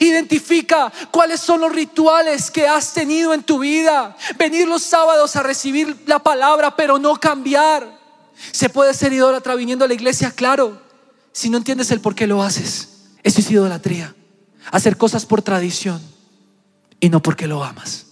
Identifica 0.00 0.92
cuáles 1.10 1.40
son 1.40 1.60
los 1.60 1.72
rituales 1.72 2.50
que 2.50 2.66
has 2.66 2.94
tenido 2.94 3.34
en 3.34 3.42
tu 3.42 3.58
vida. 3.58 4.16
Venir 4.38 4.66
los 4.66 4.82
sábados 4.82 5.36
a 5.36 5.42
recibir 5.42 6.04
la 6.06 6.20
palabra, 6.20 6.74
pero 6.74 6.98
no 6.98 7.16
cambiar. 7.16 7.98
Se 8.52 8.70
puede 8.70 8.94
ser 8.94 9.12
idólatra 9.12 9.54
viniendo 9.56 9.84
a 9.84 9.88
la 9.88 9.94
iglesia, 9.94 10.30
claro. 10.30 10.80
Si 11.32 11.50
no 11.50 11.58
entiendes 11.58 11.90
el 11.90 12.00
por 12.00 12.14
qué 12.14 12.26
lo 12.26 12.42
haces, 12.42 12.88
eso 13.22 13.40
es 13.40 13.50
idolatría 13.50 14.14
hacer 14.70 14.96
cosas 14.96 15.26
por 15.26 15.42
tradición 15.42 16.00
y 17.00 17.08
no 17.08 17.22
porque 17.22 17.46
lo 17.46 17.64
amas. 17.64 18.06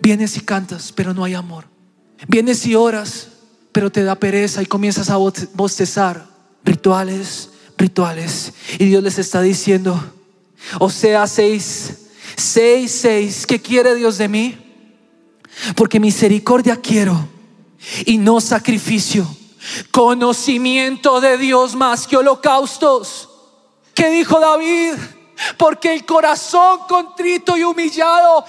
Vienes 0.00 0.36
y 0.36 0.40
cantas, 0.40 0.92
pero 0.92 1.14
no 1.14 1.24
hay 1.24 1.34
amor. 1.34 1.66
Vienes 2.28 2.66
y 2.66 2.74
oras, 2.74 3.28
pero 3.72 3.90
te 3.90 4.02
da 4.02 4.16
pereza 4.16 4.62
y 4.62 4.66
comienzas 4.66 5.10
a 5.10 5.16
bostezar. 5.16 6.26
Rituales, 6.64 7.50
rituales. 7.78 8.52
Y 8.78 8.84
Dios 8.86 9.02
les 9.02 9.18
está 9.18 9.42
diciendo, 9.42 10.00
o 10.78 10.90
sea, 10.90 11.26
seis, 11.26 12.08
seis, 12.36 12.92
seis, 12.92 13.46
¿qué 13.46 13.60
quiere 13.60 13.94
Dios 13.94 14.18
de 14.18 14.28
mí? 14.28 14.58
Porque 15.74 16.00
misericordia 16.00 16.76
quiero 16.76 17.28
y 18.06 18.18
no 18.18 18.40
sacrificio. 18.40 19.26
Conocimiento 19.90 21.20
de 21.20 21.38
Dios 21.38 21.74
más 21.74 22.06
que 22.06 22.16
holocaustos. 22.16 23.28
¿Qué 23.94 24.10
dijo 24.10 24.40
David? 24.40 24.94
Porque 25.56 25.92
el 25.92 26.04
corazón 26.04 26.80
contrito 26.88 27.56
y 27.56 27.64
humillado, 27.64 28.44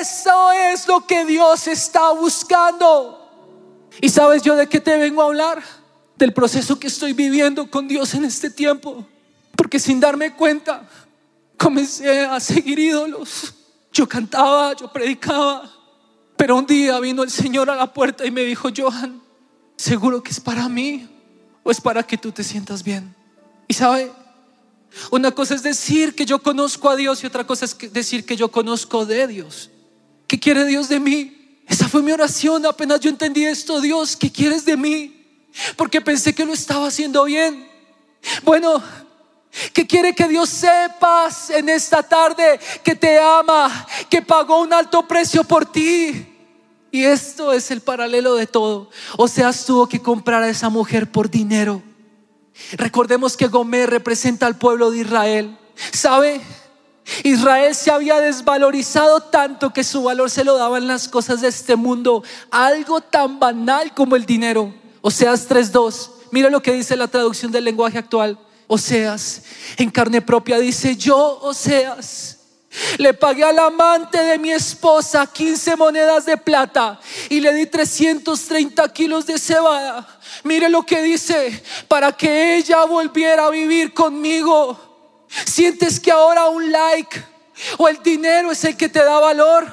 eso 0.00 0.52
es 0.52 0.86
lo 0.86 1.06
que 1.06 1.24
Dios 1.24 1.66
está 1.66 2.10
buscando. 2.12 3.16
¿Y 4.00 4.08
sabes 4.08 4.42
yo 4.42 4.56
de 4.56 4.68
qué 4.68 4.80
te 4.80 4.96
vengo 4.96 5.22
a 5.22 5.26
hablar? 5.26 5.62
Del 6.16 6.32
proceso 6.32 6.78
que 6.78 6.86
estoy 6.86 7.12
viviendo 7.12 7.70
con 7.70 7.88
Dios 7.88 8.14
en 8.14 8.24
este 8.24 8.50
tiempo. 8.50 9.04
Porque 9.56 9.78
sin 9.78 10.00
darme 10.00 10.34
cuenta, 10.34 10.88
comencé 11.56 12.20
a 12.24 12.40
seguir 12.40 12.78
ídolos. 12.78 13.54
Yo 13.92 14.08
cantaba, 14.08 14.74
yo 14.74 14.90
predicaba. 14.92 15.70
Pero 16.36 16.56
un 16.56 16.66
día 16.66 16.98
vino 17.00 17.22
el 17.22 17.30
Señor 17.30 17.68
a 17.68 17.74
la 17.74 17.92
puerta 17.92 18.24
y 18.24 18.30
me 18.30 18.42
dijo, 18.42 18.70
Johan, 18.74 19.20
seguro 19.76 20.22
que 20.22 20.30
es 20.30 20.40
para 20.40 20.68
mí 20.68 21.08
o 21.62 21.70
es 21.70 21.80
para 21.80 22.02
que 22.02 22.16
tú 22.16 22.32
te 22.32 22.42
sientas 22.42 22.82
bien. 22.82 23.14
Y 23.68 23.74
sabe, 23.74 24.10
una 25.10 25.30
cosa 25.30 25.54
es 25.54 25.62
decir 25.62 26.14
que 26.14 26.26
yo 26.26 26.42
conozco 26.42 26.90
a 26.90 26.96
Dios 26.96 27.22
y 27.22 27.26
otra 27.26 27.46
cosa 27.46 27.64
es 27.64 27.76
decir 27.92 28.24
que 28.24 28.36
yo 28.36 28.50
conozco 28.50 29.06
de 29.06 29.26
Dios. 29.26 29.70
¿Qué 30.26 30.38
quiere 30.38 30.64
Dios 30.64 30.88
de 30.88 31.00
mí? 31.00 31.62
Esa 31.66 31.88
fue 31.88 32.02
mi 32.02 32.12
oración 32.12 32.66
apenas 32.66 33.00
yo 33.00 33.10
entendí 33.10 33.44
esto. 33.44 33.80
Dios, 33.80 34.16
¿qué 34.16 34.30
quieres 34.30 34.64
de 34.64 34.76
mí? 34.76 35.20
Porque 35.76 36.00
pensé 36.00 36.34
que 36.34 36.44
lo 36.44 36.52
estaba 36.52 36.88
haciendo 36.88 37.24
bien. 37.24 37.68
Bueno, 38.42 38.82
¿qué 39.72 39.86
quiere 39.86 40.14
que 40.14 40.28
Dios 40.28 40.48
sepas 40.48 41.50
en 41.50 41.68
esta 41.68 42.02
tarde? 42.02 42.60
Que 42.82 42.94
te 42.94 43.18
ama, 43.18 43.86
que 44.08 44.22
pagó 44.22 44.60
un 44.60 44.72
alto 44.72 45.06
precio 45.06 45.44
por 45.44 45.70
ti. 45.70 46.26
Y 46.92 47.04
esto 47.04 47.52
es 47.52 47.70
el 47.70 47.80
paralelo 47.80 48.34
de 48.34 48.46
todo. 48.46 48.90
O 49.16 49.28
sea, 49.28 49.52
tuvo 49.52 49.88
que 49.88 50.00
comprar 50.00 50.42
a 50.42 50.48
esa 50.48 50.68
mujer 50.68 51.10
por 51.10 51.30
dinero. 51.30 51.82
Recordemos 52.72 53.36
que 53.36 53.48
Gomer 53.48 53.90
representa 53.90 54.46
al 54.46 54.56
pueblo 54.56 54.90
de 54.90 54.98
Israel. 54.98 55.58
¿Sabe? 55.92 56.40
Israel 57.24 57.74
se 57.74 57.90
había 57.90 58.20
desvalorizado 58.20 59.20
tanto 59.20 59.72
que 59.72 59.84
su 59.84 60.02
valor 60.02 60.30
se 60.30 60.44
lo 60.44 60.56
daban 60.56 60.86
las 60.86 61.08
cosas 61.08 61.40
de 61.40 61.48
este 61.48 61.76
mundo, 61.76 62.22
algo 62.50 63.00
tan 63.00 63.40
banal 63.40 63.94
como 63.94 64.16
el 64.16 64.26
dinero. 64.26 64.72
Oseas 65.00 65.48
3:2. 65.48 66.10
Mira 66.30 66.50
lo 66.50 66.62
que 66.62 66.72
dice 66.72 66.96
la 66.96 67.08
traducción 67.08 67.50
del 67.50 67.64
lenguaje 67.64 67.98
actual. 67.98 68.38
Oseas, 68.68 69.42
en 69.76 69.90
carne 69.90 70.22
propia 70.22 70.58
dice, 70.58 70.94
"Yo, 70.96 71.40
Oseas, 71.42 72.39
le 72.98 73.14
pagué 73.14 73.42
al 73.42 73.58
amante 73.58 74.22
de 74.22 74.38
mi 74.38 74.52
esposa 74.52 75.26
15 75.26 75.76
monedas 75.76 76.24
de 76.24 76.36
plata 76.36 77.00
y 77.28 77.40
le 77.40 77.52
di 77.52 77.66
330 77.66 78.92
kilos 78.92 79.26
de 79.26 79.38
cebada. 79.38 80.06
Mire 80.44 80.68
lo 80.68 80.84
que 80.84 81.02
dice, 81.02 81.62
para 81.88 82.12
que 82.12 82.56
ella 82.56 82.84
volviera 82.84 83.46
a 83.46 83.50
vivir 83.50 83.92
conmigo. 83.92 85.26
¿Sientes 85.46 85.98
que 85.98 86.12
ahora 86.12 86.48
un 86.48 86.70
like 86.70 87.24
o 87.76 87.88
el 87.88 88.02
dinero 88.02 88.52
es 88.52 88.64
el 88.64 88.76
que 88.76 88.88
te 88.88 89.02
da 89.02 89.18
valor? 89.18 89.66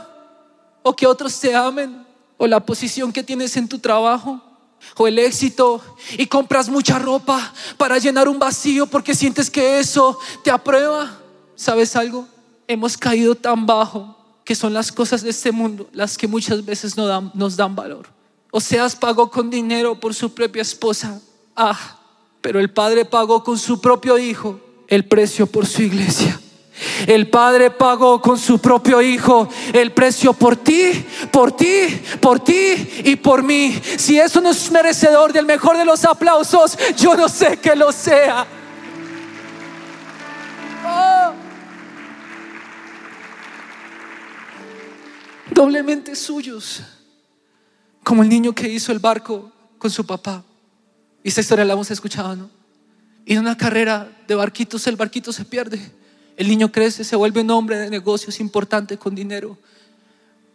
¿O 0.81 0.95
que 0.95 1.05
otros 1.05 1.39
te 1.39 1.55
amen? 1.55 2.05
¿O 2.37 2.47
la 2.47 2.59
posición 2.59 3.11
que 3.11 3.23
tienes 3.23 3.55
en 3.57 3.67
tu 3.67 3.77
trabajo? 3.77 4.41
¿O 4.95 5.07
el 5.07 5.19
éxito? 5.19 5.83
Y 6.17 6.27
compras 6.27 6.69
mucha 6.69 6.97
ropa 6.97 7.53
para 7.77 7.97
llenar 7.99 8.27
un 8.27 8.39
vacío 8.39 8.87
porque 8.87 9.13
sientes 9.13 9.49
que 9.49 9.79
eso 9.79 10.19
te 10.43 10.49
aprueba. 10.49 11.19
¿Sabes 11.55 11.95
algo? 11.95 12.27
Hemos 12.67 12.97
caído 12.97 13.35
tan 13.35 13.65
bajo 13.65 14.15
que 14.43 14.55
son 14.55 14.73
las 14.73 14.91
cosas 14.91 15.21
de 15.23 15.29
este 15.29 15.51
mundo 15.51 15.89
las 15.91 16.17
que 16.17 16.27
muchas 16.27 16.63
veces 16.63 16.95
nos 16.95 17.07
dan, 17.07 17.31
nos 17.33 17.55
dan 17.55 17.75
valor. 17.75 18.07
Oseas 18.51 18.95
pagó 18.95 19.29
con 19.29 19.49
dinero 19.49 19.99
por 19.99 20.13
su 20.13 20.33
propia 20.33 20.61
esposa. 20.61 21.19
Ah, 21.55 21.97
pero 22.41 22.59
el 22.59 22.71
Padre 22.71 23.03
pagó 23.03 23.43
con 23.43 23.57
su 23.57 23.81
propio 23.81 24.17
Hijo 24.17 24.59
el 24.87 25.05
precio 25.05 25.47
por 25.47 25.65
su 25.65 25.81
iglesia. 25.81 26.39
El 27.07 27.29
Padre 27.29 27.71
pagó 27.71 28.21
con 28.21 28.37
su 28.37 28.59
propio 28.59 29.01
Hijo 29.01 29.49
el 29.73 29.91
precio 29.91 30.33
por 30.33 30.55
ti, 30.55 31.05
por 31.31 31.51
ti, 31.51 32.01
por 32.21 32.39
ti 32.39 32.87
y 33.03 33.15
por 33.15 33.43
mí. 33.43 33.79
Si 33.97 34.19
eso 34.19 34.39
no 34.39 34.51
es 34.51 34.71
merecedor 34.71 35.33
del 35.33 35.45
mejor 35.45 35.77
de 35.77 35.85
los 35.85 36.05
aplausos, 36.05 36.77
yo 36.95 37.15
no 37.15 37.27
sé 37.27 37.57
que 37.57 37.75
lo 37.75 37.91
sea. 37.91 38.47
Doblemente 45.57 46.15
suyos, 46.15 46.81
como 48.03 48.23
el 48.23 48.29
niño 48.29 48.53
que 48.53 48.69
hizo 48.69 48.91
el 48.91 48.99
barco 48.99 49.51
con 49.77 49.91
su 49.91 50.05
papá. 50.05 50.43
Y 51.23 51.29
esta 51.29 51.41
historia 51.41 51.65
la 51.65 51.73
hemos 51.73 51.91
escuchado, 51.91 52.35
¿no? 52.35 52.49
Y 53.25 53.33
en 53.33 53.39
una 53.39 53.57
carrera 53.57 54.23
de 54.27 54.35
barquitos, 54.35 54.87
el 54.87 54.95
barquito 54.95 55.33
se 55.33 55.43
pierde 55.43 55.97
el 56.37 56.47
niño 56.47 56.71
crece, 56.71 57.03
se 57.03 57.15
vuelve 57.15 57.41
un 57.41 57.49
hombre 57.49 57.77
de 57.77 57.89
negocios 57.89 58.39
importante 58.39 58.97
con 58.97 59.15
dinero. 59.15 59.57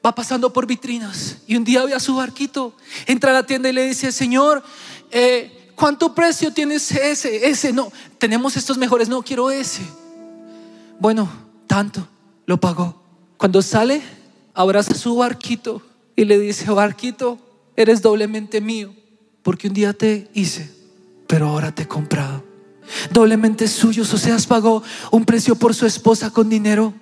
Va 0.04 0.14
pasando 0.14 0.52
por 0.52 0.66
vitrinas 0.66 1.38
y 1.47 1.56
un 1.56 1.64
día 1.64 1.85
ve 1.85 1.92
a 1.92 2.00
su 2.00 2.14
barquito, 2.14 2.76
entra 3.06 3.30
a 3.30 3.35
la 3.35 3.42
tienda 3.44 3.68
y 3.68 3.73
le 3.73 3.87
dice, 3.87 4.12
Señor, 4.12 4.62
eh, 5.11 5.73
¿cuánto 5.75 6.14
precio 6.14 6.52
tienes 6.52 6.90
ese? 6.92 7.49
Ese, 7.49 7.73
no, 7.73 7.92
tenemos 8.18 8.56
estos 8.56 8.78
mejores, 8.78 9.09
no, 9.09 9.23
quiero 9.23 9.50
ese. 9.50 9.82
Bueno, 11.00 11.28
tanto, 11.66 12.06
lo 12.47 12.59
pagó. 12.61 13.02
Cuando 13.37 13.61
sale, 13.61 14.00
abraza 14.54 14.94
su 14.94 15.16
barquito 15.16 15.82
y 16.16 16.25
le 16.25 16.38
dice, 16.38 16.71
barquito, 16.71 17.38
eres 17.76 18.02
doblemente 18.02 18.61
mío, 18.61 18.94
porque 19.42 19.68
un 19.68 19.75
día 19.75 19.92
te 19.92 20.28
hice, 20.35 20.71
pero 21.26 21.49
ahora 21.49 21.75
te 21.75 21.82
he 21.82 21.88
comprado 21.88 22.52
doblemente 23.11 23.68
suyos. 23.68 24.12
Oseas 24.12 24.47
pagó 24.47 24.82
un 25.11 25.25
precio 25.25 25.54
por 25.56 25.75
su 25.75 25.87
esposa 25.87 26.30
con 26.30 26.49
dinero. 26.49 26.94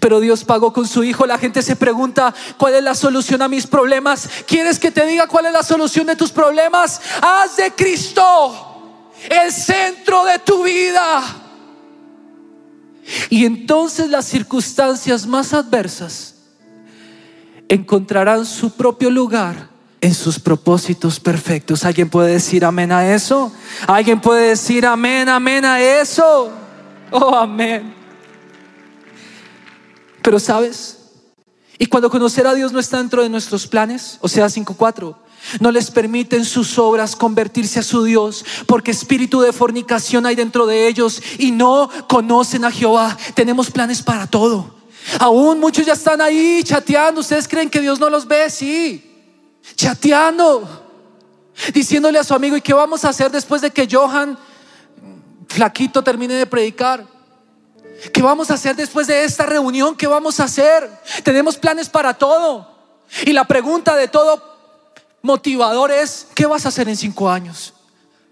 Pero 0.00 0.20
Dios 0.20 0.44
pagó 0.44 0.72
con 0.72 0.86
su 0.86 1.02
hijo. 1.02 1.26
La 1.26 1.38
gente 1.38 1.60
se 1.60 1.76
pregunta, 1.76 2.34
¿cuál 2.58 2.74
es 2.74 2.82
la 2.82 2.94
solución 2.94 3.42
a 3.42 3.48
mis 3.48 3.66
problemas? 3.66 4.28
¿Quieres 4.46 4.78
que 4.78 4.90
te 4.90 5.04
diga 5.06 5.26
cuál 5.26 5.46
es 5.46 5.52
la 5.52 5.62
solución 5.62 6.06
de 6.06 6.16
tus 6.16 6.30
problemas? 6.30 7.00
Haz 7.20 7.56
de 7.56 7.72
Cristo 7.72 9.10
el 9.28 9.52
centro 9.52 10.24
de 10.24 10.38
tu 10.38 10.62
vida. 10.62 11.22
Y 13.30 13.44
entonces 13.44 14.08
las 14.08 14.26
circunstancias 14.26 15.26
más 15.26 15.52
adversas 15.52 16.33
encontrarán 17.68 18.46
su 18.46 18.70
propio 18.72 19.10
lugar 19.10 19.68
en 20.00 20.14
sus 20.14 20.38
propósitos 20.38 21.18
perfectos. 21.18 21.84
¿Alguien 21.84 22.10
puede 22.10 22.32
decir 22.32 22.64
amén 22.64 22.92
a 22.92 23.14
eso? 23.14 23.52
¿Alguien 23.86 24.20
puede 24.20 24.48
decir 24.48 24.84
amén, 24.84 25.28
amén 25.28 25.64
a 25.64 25.80
eso? 25.80 26.50
Oh, 27.10 27.34
amén. 27.34 27.94
Pero 30.22 30.38
sabes, 30.38 30.98
y 31.78 31.86
cuando 31.86 32.10
conocer 32.10 32.46
a 32.46 32.54
Dios 32.54 32.72
no 32.72 32.80
está 32.80 32.98
dentro 32.98 33.22
de 33.22 33.28
nuestros 33.28 33.66
planes, 33.66 34.18
o 34.20 34.28
sea, 34.28 34.46
5.4, 34.46 35.16
no 35.60 35.70
les 35.70 35.90
permiten 35.90 36.44
sus 36.44 36.78
obras 36.78 37.16
convertirse 37.16 37.80
a 37.80 37.82
su 37.82 38.04
Dios, 38.04 38.44
porque 38.66 38.90
espíritu 38.90 39.40
de 39.40 39.52
fornicación 39.52 40.26
hay 40.26 40.34
dentro 40.34 40.66
de 40.66 40.86
ellos 40.86 41.22
y 41.38 41.50
no 41.50 41.90
conocen 42.08 42.64
a 42.64 42.70
Jehová. 42.70 43.16
Tenemos 43.34 43.70
planes 43.70 44.02
para 44.02 44.26
todo. 44.26 44.74
Aún 45.18 45.60
muchos 45.60 45.84
ya 45.86 45.92
están 45.92 46.20
ahí 46.20 46.62
chateando. 46.64 47.20
¿Ustedes 47.20 47.46
creen 47.48 47.70
que 47.70 47.80
Dios 47.80 48.00
no 48.00 48.08
los 48.10 48.26
ve? 48.26 48.48
Sí 48.50 49.10
chateando, 49.74 50.68
diciéndole 51.72 52.18
a 52.18 52.24
su 52.24 52.34
amigo, 52.34 52.56
¿y 52.56 52.60
qué 52.60 52.74
vamos 52.74 53.04
a 53.04 53.08
hacer 53.08 53.30
después 53.30 53.62
de 53.62 53.70
que 53.70 53.88
Johan, 53.90 54.38
flaquito, 55.48 56.04
termine 56.04 56.34
de 56.34 56.46
predicar? 56.46 57.06
¿Qué 58.12 58.22
vamos 58.22 58.50
a 58.50 58.54
hacer 58.54 58.76
después 58.76 59.06
de 59.06 59.24
esta 59.24 59.46
reunión? 59.46 59.96
¿Qué 59.96 60.06
vamos 60.06 60.40
a 60.40 60.44
hacer? 60.44 60.90
Tenemos 61.22 61.56
planes 61.56 61.88
para 61.88 62.12
todo. 62.14 62.68
Y 63.24 63.32
la 63.32 63.44
pregunta 63.44 63.96
de 63.96 64.08
todo 64.08 64.42
motivador 65.22 65.90
es, 65.90 66.26
¿qué 66.34 66.44
vas 66.44 66.66
a 66.66 66.68
hacer 66.68 66.88
en 66.88 66.96
cinco 66.96 67.30
años? 67.30 67.72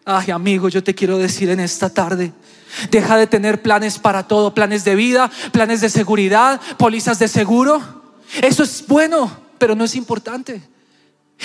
Ay, 0.05 0.31
amigo, 0.31 0.69
yo 0.69 0.83
te 0.83 0.95
quiero 0.95 1.17
decir 1.17 1.49
en 1.49 1.61
esta 1.61 1.89
tarde, 1.89 2.33
deja 2.91 3.17
de 3.17 3.27
tener 3.27 3.63
planes 3.63 3.99
para 3.99 4.27
todo, 4.27 4.55
planes 4.55 4.85
de 4.85 4.95
vida, 4.95 5.31
planes 5.53 5.81
de 5.81 5.89
seguridad, 5.89 6.61
pólizas 6.77 7.19
de 7.19 7.29
seguro. 7.29 7.81
Eso 8.43 8.63
es 8.63 8.85
bueno, 8.87 9.31
pero 9.59 9.75
no 9.75 9.85
es 9.85 9.95
importante. 9.95 10.63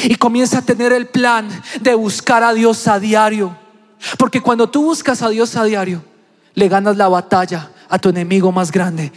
Y 0.03 0.15
comienza 0.15 0.59
a 0.59 0.61
tener 0.61 0.93
el 0.93 1.07
plan 1.07 1.49
de 1.81 1.95
buscar 1.95 2.43
a 2.43 2.53
Dios 2.53 2.87
a 2.87 2.99
diario. 2.99 3.57
Porque 4.17 4.41
cuando 4.41 4.69
tú 4.69 4.83
buscas 4.83 5.21
a 5.21 5.29
Dios 5.29 5.55
a 5.55 5.63
diario, 5.63 6.03
le 6.53 6.69
ganas 6.69 6.97
la 6.97 7.07
batalla 7.07 7.71
a 7.89 7.99
tu 7.99 8.09
enemigo 8.09 8.51
más 8.51 8.71
grande. 8.71 9.11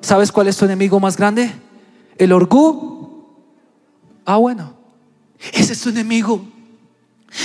¿Sabes 0.00 0.32
cuál 0.32 0.48
es 0.48 0.56
tu 0.56 0.64
enemigo 0.64 1.00
más 1.00 1.16
grande? 1.16 1.52
El 2.18 2.32
orgullo. 2.32 3.26
Ah, 4.24 4.36
bueno. 4.36 4.74
Ese 5.52 5.72
es 5.72 5.80
tu 5.80 5.90
enemigo. 5.90 6.44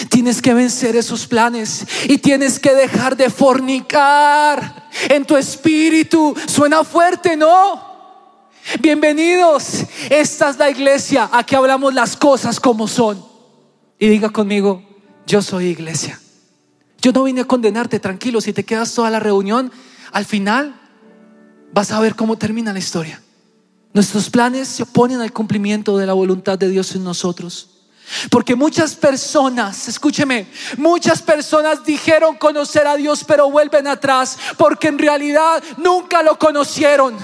Tienes 0.10 0.41
que 0.41 0.54
vencer 0.54 0.95
esos 0.95 1.25
planes 1.25 1.86
y 2.06 2.17
tienes 2.17 2.60
que 2.60 2.73
dejar 2.73 3.17
de 3.17 3.30
fornicar 3.30 4.88
en 5.10 5.25
tu 5.25 5.36
espíritu. 5.36 6.36
Suena 6.47 6.84
fuerte, 6.84 7.36
¿no? 7.36 7.89
Bienvenidos. 8.82 9.86
Esta 10.10 10.49
es 10.49 10.58
la 10.58 10.69
iglesia. 10.69 11.30
Aquí 11.32 11.56
hablamos 11.56 11.93
las 11.93 12.15
cosas 12.15 12.60
como 12.60 12.88
son. 12.88 13.23
Y 13.97 14.08
diga 14.08 14.30
conmigo, 14.30 14.84
yo 15.25 15.41
soy 15.41 15.65
iglesia. 15.67 16.19
Yo 17.02 17.12
no 17.12 17.23
vine 17.23 17.41
a 17.41 17.45
condenarte, 17.45 17.99
tranquilo. 17.99 18.41
Si 18.41 18.54
te 18.54 18.63
quedas 18.63 18.93
toda 18.93 19.10
la 19.10 19.19
reunión, 19.19 19.71
al 20.12 20.25
final 20.25 20.80
vas 21.73 21.91
a 21.91 21.99
ver 21.99 22.15
cómo 22.15 22.38
termina 22.38 22.73
la 22.73 22.80
historia. 22.80 23.21
Nuestros 23.93 24.30
planes 24.30 24.67
se 24.67 24.84
oponen 24.84 25.19
al 25.19 25.34
cumplimiento 25.34 25.97
de 25.97 26.06
la 26.06 26.13
voluntad 26.13 26.60
de 26.60 26.69
Dios 26.69 26.95
en 26.95 27.04
nosotros. 27.04 27.79
Porque 28.30 28.56
muchas 28.56 28.95
personas, 28.95 29.88
escúcheme, 29.88 30.48
muchas 30.78 31.22
personas 31.22 31.84
dijeron 31.84 32.38
conocer 32.38 32.88
a 32.88 32.95
Dios, 32.95 33.24
pero 33.24 33.50
vuelven 33.52 33.88
atrás 33.88 34.38
porque 34.58 34.88
en 34.88 34.98
realidad 34.98 35.63
nunca 35.78 36.24
lo 36.24 36.38
conocieron. 36.39 37.17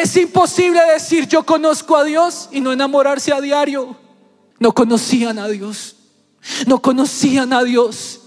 Es 0.00 0.16
imposible 0.16 0.80
decir 0.92 1.26
yo 1.28 1.44
conozco 1.44 1.96
a 1.96 2.04
Dios 2.04 2.48
y 2.52 2.60
no 2.60 2.72
enamorarse 2.72 3.32
a 3.32 3.40
diario. 3.40 3.96
No 4.58 4.72
conocían 4.72 5.38
a 5.38 5.48
Dios. 5.48 5.96
No 6.66 6.80
conocían 6.80 7.52
a 7.52 7.62
Dios. 7.62 8.20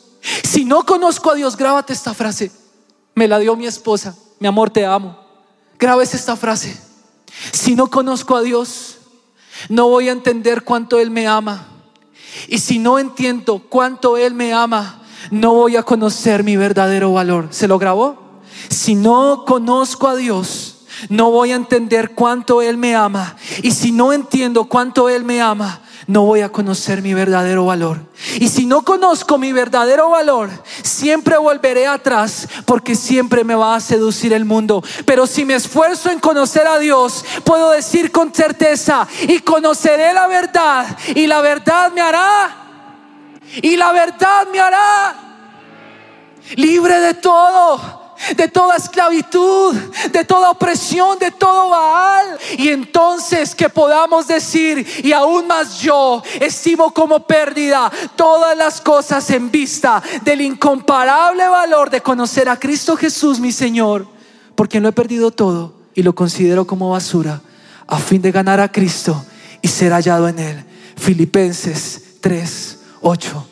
Si 0.44 0.65
no 0.65 0.86
conozco 0.86 1.32
a 1.32 1.36
Dios, 1.36 1.56
grábate 1.56 1.94
esta 1.94 2.13
frase. 2.13 2.52
Me 3.13 3.28
la 3.28 3.39
dio 3.39 3.56
mi 3.56 3.65
esposa. 3.65 4.15
Mi 4.39 4.48
amor, 4.48 4.70
te 4.70 4.86
amo. 4.86 5.18
Grabes 5.80 6.13
esta 6.13 6.36
frase. 6.36 6.78
Si 7.52 7.76
no 7.76 7.89
conozco 7.89 8.36
a 8.36 8.41
Dios, 8.41 8.98
no 9.70 9.88
voy 9.88 10.10
a 10.10 10.12
entender 10.12 10.63
cuánto 10.63 11.00
Él 11.00 11.10
me 11.10 11.28
ama. 11.28 11.75
Y 12.48 12.60
si 12.60 12.80
no 12.80 13.00
entiendo 13.00 13.60
cuánto 13.69 14.17
Él 14.17 14.34
me 14.34 14.54
ama, 14.54 15.02
no 15.32 15.54
voy 15.54 15.76
a 15.76 15.84
conocer 15.84 16.43
mi 16.43 16.56
verdadero 16.56 17.13
valor. 17.13 17.48
¿Se 17.52 17.67
lo 17.67 17.80
grabó? 17.80 18.41
Si 18.69 18.95
no 18.95 19.43
conozco 19.45 20.08
a 20.08 20.15
Dios, 20.15 20.86
no 21.10 21.32
voy 21.32 21.52
a 21.52 21.56
entender 21.56 22.12
cuánto 22.12 22.62
Él 22.62 22.78
me 22.78 22.95
ama. 22.95 23.36
Y 23.62 23.71
si 23.71 23.91
no 23.91 24.13
entiendo 24.13 24.65
cuánto 24.65 25.10
Él 25.10 25.24
me 25.24 25.41
ama, 25.41 25.82
no 26.08 26.24
voy 26.24 26.41
a 26.41 26.50
conocer 26.50 27.02
mi 27.02 27.13
verdadero 27.13 27.65
valor. 27.65 28.00
Y 28.39 28.48
si 28.48 28.65
no 28.65 28.84
conozco 28.84 29.38
mi 29.38 29.52
verdadero 29.54 30.10
valor, 30.10 30.50
siempre 30.84 31.38
volveré 31.38 31.88
atrás 31.88 32.48
porque 32.65 32.96
siempre 32.96 33.44
me 33.44 33.56
va 33.56 33.76
a 33.76 33.80
seducir 33.80 34.34
el 34.34 34.46
mundo. 34.46 34.84
Pero 35.06 35.26
si 35.28 35.46
me 35.46 35.56
esfuerzo 35.56 36.12
en 36.12 36.20
conocer 36.20 36.68
a 36.68 36.80
Dios, 36.80 37.26
puedo 37.44 37.72
decir 37.72 38.12
con 38.12 38.34
certeza, 38.34 39.08
y 39.28 39.39
conoceré 39.39 40.13
la 40.13 40.28
verdad, 40.28 40.98
y 41.15 41.28
la 41.28 41.41
verdad 41.41 41.91
me 41.91 42.02
hará, 42.02 42.56
y 43.62 43.76
la 43.76 43.91
verdad 43.91 44.48
me 44.52 44.60
hará 44.60 45.15
libre 46.56 47.00
de 47.00 47.13
todo 47.15 48.05
de 48.36 48.48
toda 48.48 48.78
esclavitud, 48.78 49.76
de 50.12 50.24
toda 50.24 50.52
opresión, 50.52 51.20
de 51.20 51.32
todo 51.32 51.70
Baal. 51.70 52.38
Y 52.58 52.70
entonces 52.70 53.54
que 53.54 53.70
podamos 53.70 54.28
decir, 54.28 54.86
y 55.04 55.12
aún 55.12 55.48
más 55.48 55.80
yo 55.80 56.24
estimo 56.40 56.94
como 56.94 57.26
pérdida 57.28 57.92
todas 58.16 58.58
las 58.58 58.82
cosas 58.82 59.30
en 59.30 59.52
vista 59.52 60.02
del 60.24 60.42
incomparable 60.42 61.48
valor 61.48 61.90
de 61.90 62.02
conocer 62.02 62.50
a 62.50 62.58
Cristo 62.58 62.96
Jesús, 62.96 63.40
mi 63.40 63.52
Señor, 63.52 64.08
porque 64.56 64.80
lo 64.80 64.90
he 64.90 64.94
perdido 64.94 65.32
todo 65.32 65.74
y 65.94 66.04
lo 66.04 66.14
considero 66.16 66.66
como 66.66 66.90
basura, 66.90 67.42
a 67.88 67.98
fin 67.98 68.22
de 68.22 68.32
ganar 68.32 68.60
a 68.60 68.72
Cristo 68.72 69.26
y 69.62 69.68
ser 69.68 69.92
hallado 69.92 70.28
en 70.28 70.40
Él. 70.40 70.66
Filipenses 70.98 72.18
3, 72.22 72.80
8. 73.02 73.48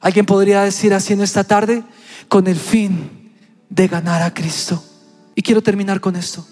¿Alguien 0.00 0.26
podría 0.26 0.62
decir 0.62 0.94
así 0.94 1.12
en 1.12 1.20
esta 1.20 1.44
tarde? 1.44 1.82
Con 2.28 2.46
el 2.46 2.56
fin 2.56 3.19
de 3.70 3.88
ganar 3.88 4.20
a 4.22 4.34
Cristo. 4.34 4.82
Y 5.34 5.42
quiero 5.42 5.62
terminar 5.62 6.00
con 6.00 6.16
esto. 6.16 6.46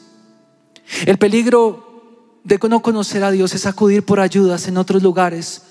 El 1.05 1.19
peligro 1.19 2.41
de 2.45 2.59
no 2.69 2.81
conocer 2.81 3.23
a 3.25 3.31
Dios 3.31 3.55
es 3.55 3.67
acudir 3.67 4.05
por 4.05 4.21
ayudas 4.21 4.69
en 4.69 4.79
otros 4.79 5.03
lugares 5.03 5.63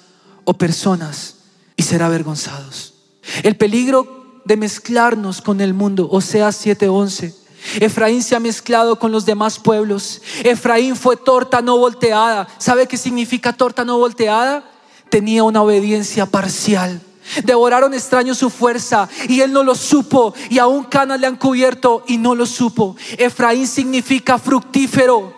o 0.43 0.53
personas 0.53 1.37
y 1.75 1.83
ser 1.83 2.03
avergonzados. 2.03 2.93
El 3.41 3.55
peligro 3.55 4.41
de 4.45 4.57
mezclarnos 4.57 5.41
con 5.41 5.59
el 5.61 5.73
mundo, 5.73 6.07
Oseas 6.11 6.63
7:11. 6.63 7.33
Efraín 7.79 8.23
se 8.23 8.35
ha 8.35 8.39
mezclado 8.39 8.99
con 8.99 9.11
los 9.11 9.25
demás 9.25 9.59
pueblos. 9.59 10.21
Efraín 10.43 10.95
fue 10.95 11.17
torta 11.17 11.61
no 11.61 11.77
volteada. 11.77 12.47
¿Sabe 12.59 12.87
qué 12.87 12.97
significa 12.97 13.51
torta 13.51 13.83
no 13.83 13.97
volteada? 13.97 14.63
Tenía 15.09 15.43
una 15.43 15.61
obediencia 15.61 16.25
parcial. 16.25 17.01
Devoraron 17.43 17.93
extraños 17.93 18.37
su 18.37 18.49
fuerza 18.49 19.09
y 19.27 19.41
él 19.41 19.51
no 19.51 19.63
lo 19.63 19.75
supo. 19.75 20.33
Y 20.49 20.59
aún 20.59 20.83
canas 20.83 21.19
le 21.19 21.27
han 21.27 21.35
cubierto 21.35 22.03
y 22.07 22.17
no 22.17 22.35
lo 22.35 22.45
supo. 22.45 22.95
Efraín 23.17 23.67
significa 23.67 24.37
fructífero. 24.37 25.35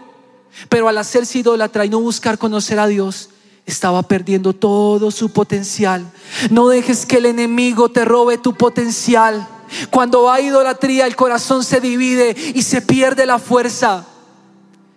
Pero 0.67 0.87
al 0.87 0.97
hacerse 0.97 1.39
idólatra 1.39 1.85
y 1.85 1.89
no 1.89 1.99
buscar 1.99 2.37
conocer 2.37 2.79
a 2.79 2.87
Dios, 2.87 3.29
estaba 3.65 4.03
perdiendo 4.03 4.53
todo 4.53 5.11
su 5.11 5.31
potencial. 5.31 6.11
No 6.49 6.67
dejes 6.67 7.05
que 7.05 7.17
el 7.17 7.27
enemigo 7.27 7.89
te 7.89 8.03
robe 8.03 8.37
tu 8.37 8.55
potencial. 8.55 9.47
Cuando 9.89 10.31
hay 10.31 10.47
idolatría, 10.47 11.05
el 11.05 11.15
corazón 11.15 11.63
se 11.63 11.79
divide 11.79 12.35
y 12.55 12.63
se 12.63 12.81
pierde 12.81 13.25
la 13.25 13.39
fuerza. 13.39 14.05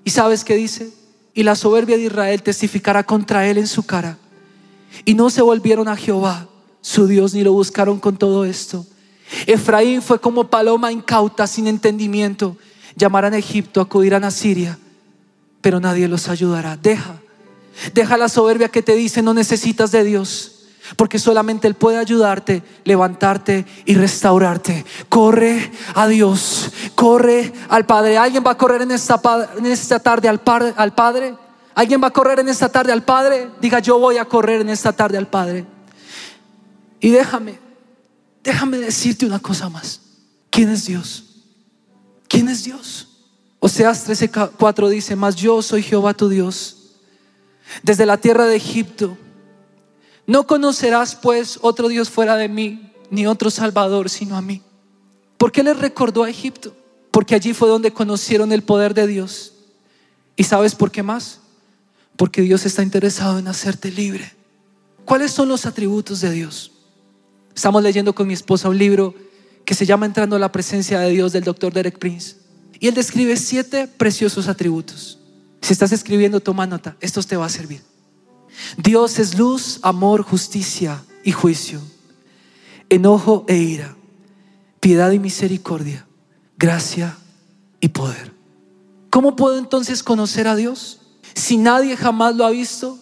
¿Y 0.04 0.10
sabes 0.10 0.44
qué 0.44 0.54
dice? 0.56 0.90
Y 1.34 1.42
la 1.42 1.54
soberbia 1.54 1.96
de 1.96 2.04
Israel 2.04 2.42
testificará 2.42 3.04
contra 3.04 3.46
él 3.46 3.58
en 3.58 3.66
su 3.66 3.84
cara. 3.84 4.18
Y 5.04 5.14
no 5.14 5.30
se 5.30 5.42
volvieron 5.42 5.88
a 5.88 5.96
Jehová, 5.96 6.48
su 6.82 7.06
Dios, 7.06 7.32
ni 7.32 7.42
lo 7.42 7.52
buscaron 7.52 7.98
con 7.98 8.18
todo 8.18 8.44
esto. 8.44 8.84
Efraín 9.46 10.02
fue 10.02 10.20
como 10.20 10.48
paloma 10.48 10.92
incauta, 10.92 11.46
sin 11.46 11.66
entendimiento. 11.66 12.56
Llamarán 12.96 13.32
a 13.32 13.38
Egipto, 13.38 13.80
acudirán 13.80 14.24
a 14.24 14.30
Siria, 14.30 14.78
pero 15.62 15.80
nadie 15.80 16.08
los 16.08 16.28
ayudará. 16.28 16.76
Deja, 16.76 17.20
deja 17.94 18.18
la 18.18 18.28
soberbia 18.28 18.68
que 18.68 18.82
te 18.82 18.94
dice 18.94 19.22
no 19.22 19.32
necesitas 19.32 19.90
de 19.92 20.04
Dios. 20.04 20.58
Porque 20.96 21.20
solamente 21.20 21.68
Él 21.68 21.74
puede 21.74 21.96
ayudarte, 21.96 22.62
levantarte 22.84 23.64
y 23.86 23.94
restaurarte. 23.94 24.84
Corre 25.08 25.70
a 25.94 26.08
Dios, 26.08 26.72
corre 26.96 27.52
al 27.68 27.86
Padre. 27.86 28.18
¿Alguien 28.18 28.42
va 28.44 28.50
a 28.50 28.58
correr 28.58 28.82
en 28.82 28.90
esta, 28.90 29.18
tarde 30.00 30.28
al, 30.28 30.42
al 30.76 30.94
Padre? 30.94 31.36
¿Alguien 31.74 32.02
va 32.02 32.08
a 32.08 32.12
correr 32.12 32.40
en 32.40 32.48
esta 32.48 32.68
tarde 32.68 32.92
al 32.92 33.04
Padre? 33.04 33.48
Diga, 33.60 33.78
yo 33.78 33.98
voy 34.00 34.18
a 34.18 34.24
correr 34.24 34.60
en 34.60 34.70
esta 34.70 34.92
tarde 34.92 35.16
al 35.16 35.28
Padre. 35.28 35.64
Y 37.02 37.10
déjame, 37.10 37.58
déjame 38.44 38.78
decirte 38.78 39.26
una 39.26 39.40
cosa 39.40 39.68
más. 39.68 40.00
¿Quién 40.50 40.70
es 40.70 40.86
Dios? 40.86 41.24
¿Quién 42.28 42.48
es 42.48 42.62
Dios? 42.62 43.08
Oseas 43.58 44.08
13:4 44.08 44.88
dice, 44.88 45.16
mas 45.16 45.34
yo 45.34 45.60
soy 45.62 45.82
Jehová 45.82 46.14
tu 46.14 46.28
Dios. 46.28 46.76
Desde 47.82 48.06
la 48.06 48.18
tierra 48.18 48.46
de 48.46 48.54
Egipto 48.54 49.18
no 50.28 50.46
conocerás 50.46 51.16
pues 51.16 51.58
otro 51.62 51.88
Dios 51.88 52.08
fuera 52.08 52.36
de 52.36 52.48
mí, 52.48 52.92
ni 53.10 53.26
otro 53.26 53.50
Salvador 53.50 54.08
sino 54.08 54.36
a 54.36 54.40
mí. 54.40 54.62
¿Por 55.38 55.50
qué 55.50 55.64
les 55.64 55.76
recordó 55.76 56.22
a 56.22 56.30
Egipto? 56.30 56.76
Porque 57.10 57.34
allí 57.34 57.52
fue 57.52 57.68
donde 57.68 57.92
conocieron 57.92 58.52
el 58.52 58.62
poder 58.62 58.94
de 58.94 59.08
Dios. 59.08 59.54
¿Y 60.36 60.44
sabes 60.44 60.76
por 60.76 60.92
qué 60.92 61.02
más? 61.02 61.40
Porque 62.16 62.42
Dios 62.42 62.64
está 62.64 62.84
interesado 62.84 63.40
en 63.40 63.48
hacerte 63.48 63.90
libre. 63.90 64.32
¿Cuáles 65.04 65.32
son 65.32 65.48
los 65.48 65.66
atributos 65.66 66.20
de 66.20 66.30
Dios? 66.30 66.71
Estamos 67.54 67.82
leyendo 67.82 68.14
con 68.14 68.26
mi 68.26 68.34
esposa 68.34 68.68
un 68.68 68.78
libro 68.78 69.14
que 69.64 69.74
se 69.74 69.86
llama 69.86 70.06
Entrando 70.06 70.36
a 70.36 70.38
la 70.38 70.52
presencia 70.52 71.00
de 71.00 71.10
Dios 71.10 71.32
del 71.32 71.44
doctor 71.44 71.72
Derek 71.72 71.98
Prince. 71.98 72.36
Y 72.80 72.88
él 72.88 72.94
describe 72.94 73.36
siete 73.36 73.86
preciosos 73.86 74.48
atributos. 74.48 75.18
Si 75.60 75.72
estás 75.72 75.92
escribiendo, 75.92 76.40
toma 76.40 76.66
nota. 76.66 76.96
Estos 77.00 77.26
te 77.26 77.36
va 77.36 77.46
a 77.46 77.50
servir. 77.50 77.82
Dios 78.76 79.18
es 79.18 79.38
luz, 79.38 79.78
amor, 79.82 80.22
justicia 80.22 81.02
y 81.24 81.32
juicio, 81.32 81.80
enojo 82.88 83.44
e 83.48 83.56
ira, 83.56 83.96
piedad 84.80 85.10
y 85.12 85.18
misericordia, 85.18 86.06
gracia 86.58 87.16
y 87.80 87.88
poder. 87.88 88.32
¿Cómo 89.10 89.36
puedo 89.36 89.58
entonces 89.58 90.02
conocer 90.02 90.48
a 90.48 90.56
Dios? 90.56 91.00
Si 91.34 91.56
nadie 91.56 91.96
jamás 91.96 92.34
lo 92.34 92.44
ha 92.44 92.50
visto, 92.50 92.98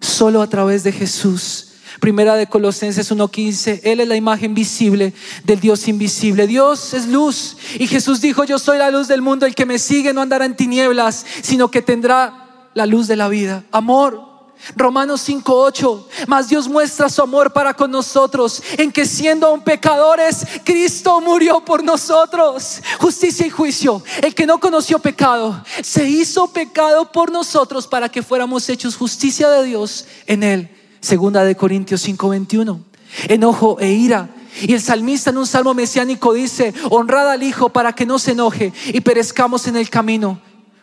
solo 0.00 0.42
a 0.42 0.48
través 0.48 0.84
de 0.84 0.92
Jesús. 0.92 1.67
Primera 2.00 2.36
de 2.36 2.46
Colosenses 2.46 3.10
1:15, 3.10 3.80
Él 3.84 4.00
es 4.00 4.08
la 4.08 4.16
imagen 4.16 4.54
visible 4.54 5.12
del 5.44 5.60
Dios 5.60 5.88
invisible. 5.88 6.46
Dios 6.46 6.94
es 6.94 7.06
luz 7.06 7.56
y 7.78 7.86
Jesús 7.86 8.20
dijo, 8.20 8.44
yo 8.44 8.58
soy 8.58 8.78
la 8.78 8.90
luz 8.90 9.08
del 9.08 9.22
mundo, 9.22 9.46
el 9.46 9.54
que 9.54 9.66
me 9.66 9.78
sigue 9.78 10.12
no 10.12 10.20
andará 10.20 10.44
en 10.44 10.56
tinieblas, 10.56 11.26
sino 11.42 11.70
que 11.70 11.82
tendrá 11.82 12.70
la 12.74 12.86
luz 12.86 13.08
de 13.08 13.16
la 13.16 13.28
vida. 13.28 13.64
Amor, 13.72 14.28
Romanos 14.76 15.22
5:8, 15.28 16.06
mas 16.26 16.48
Dios 16.48 16.68
muestra 16.68 17.08
su 17.08 17.22
amor 17.22 17.52
para 17.52 17.74
con 17.74 17.90
nosotros 17.90 18.62
en 18.76 18.92
que 18.92 19.06
siendo 19.06 19.46
aún 19.46 19.62
pecadores, 19.62 20.44
Cristo 20.64 21.20
murió 21.20 21.64
por 21.64 21.82
nosotros. 21.82 22.80
Justicia 22.98 23.46
y 23.46 23.50
juicio. 23.50 24.02
El 24.22 24.34
que 24.34 24.46
no 24.46 24.58
conoció 24.58 24.98
pecado, 24.98 25.64
se 25.82 26.08
hizo 26.08 26.48
pecado 26.52 27.10
por 27.10 27.30
nosotros 27.32 27.86
para 27.86 28.08
que 28.08 28.22
fuéramos 28.22 28.68
hechos 28.68 28.96
justicia 28.96 29.48
de 29.50 29.64
Dios 29.64 30.06
en 30.26 30.42
él. 30.42 30.77
Segunda 31.00 31.44
de 31.44 31.56
Corintios 31.56 32.02
5:21. 32.06 32.80
Enojo 33.28 33.78
e 33.80 33.92
ira. 33.92 34.28
Y 34.60 34.74
el 34.74 34.80
salmista 34.80 35.30
en 35.30 35.38
un 35.38 35.46
salmo 35.46 35.72
mesiánico 35.72 36.32
dice, 36.32 36.74
honrad 36.90 37.30
al 37.30 37.42
Hijo 37.42 37.68
para 37.68 37.92
que 37.92 38.06
no 38.06 38.18
se 38.18 38.32
enoje 38.32 38.72
y 38.86 39.00
perezcamos 39.00 39.68
en 39.68 39.76
el 39.76 39.88
camino, 39.88 40.40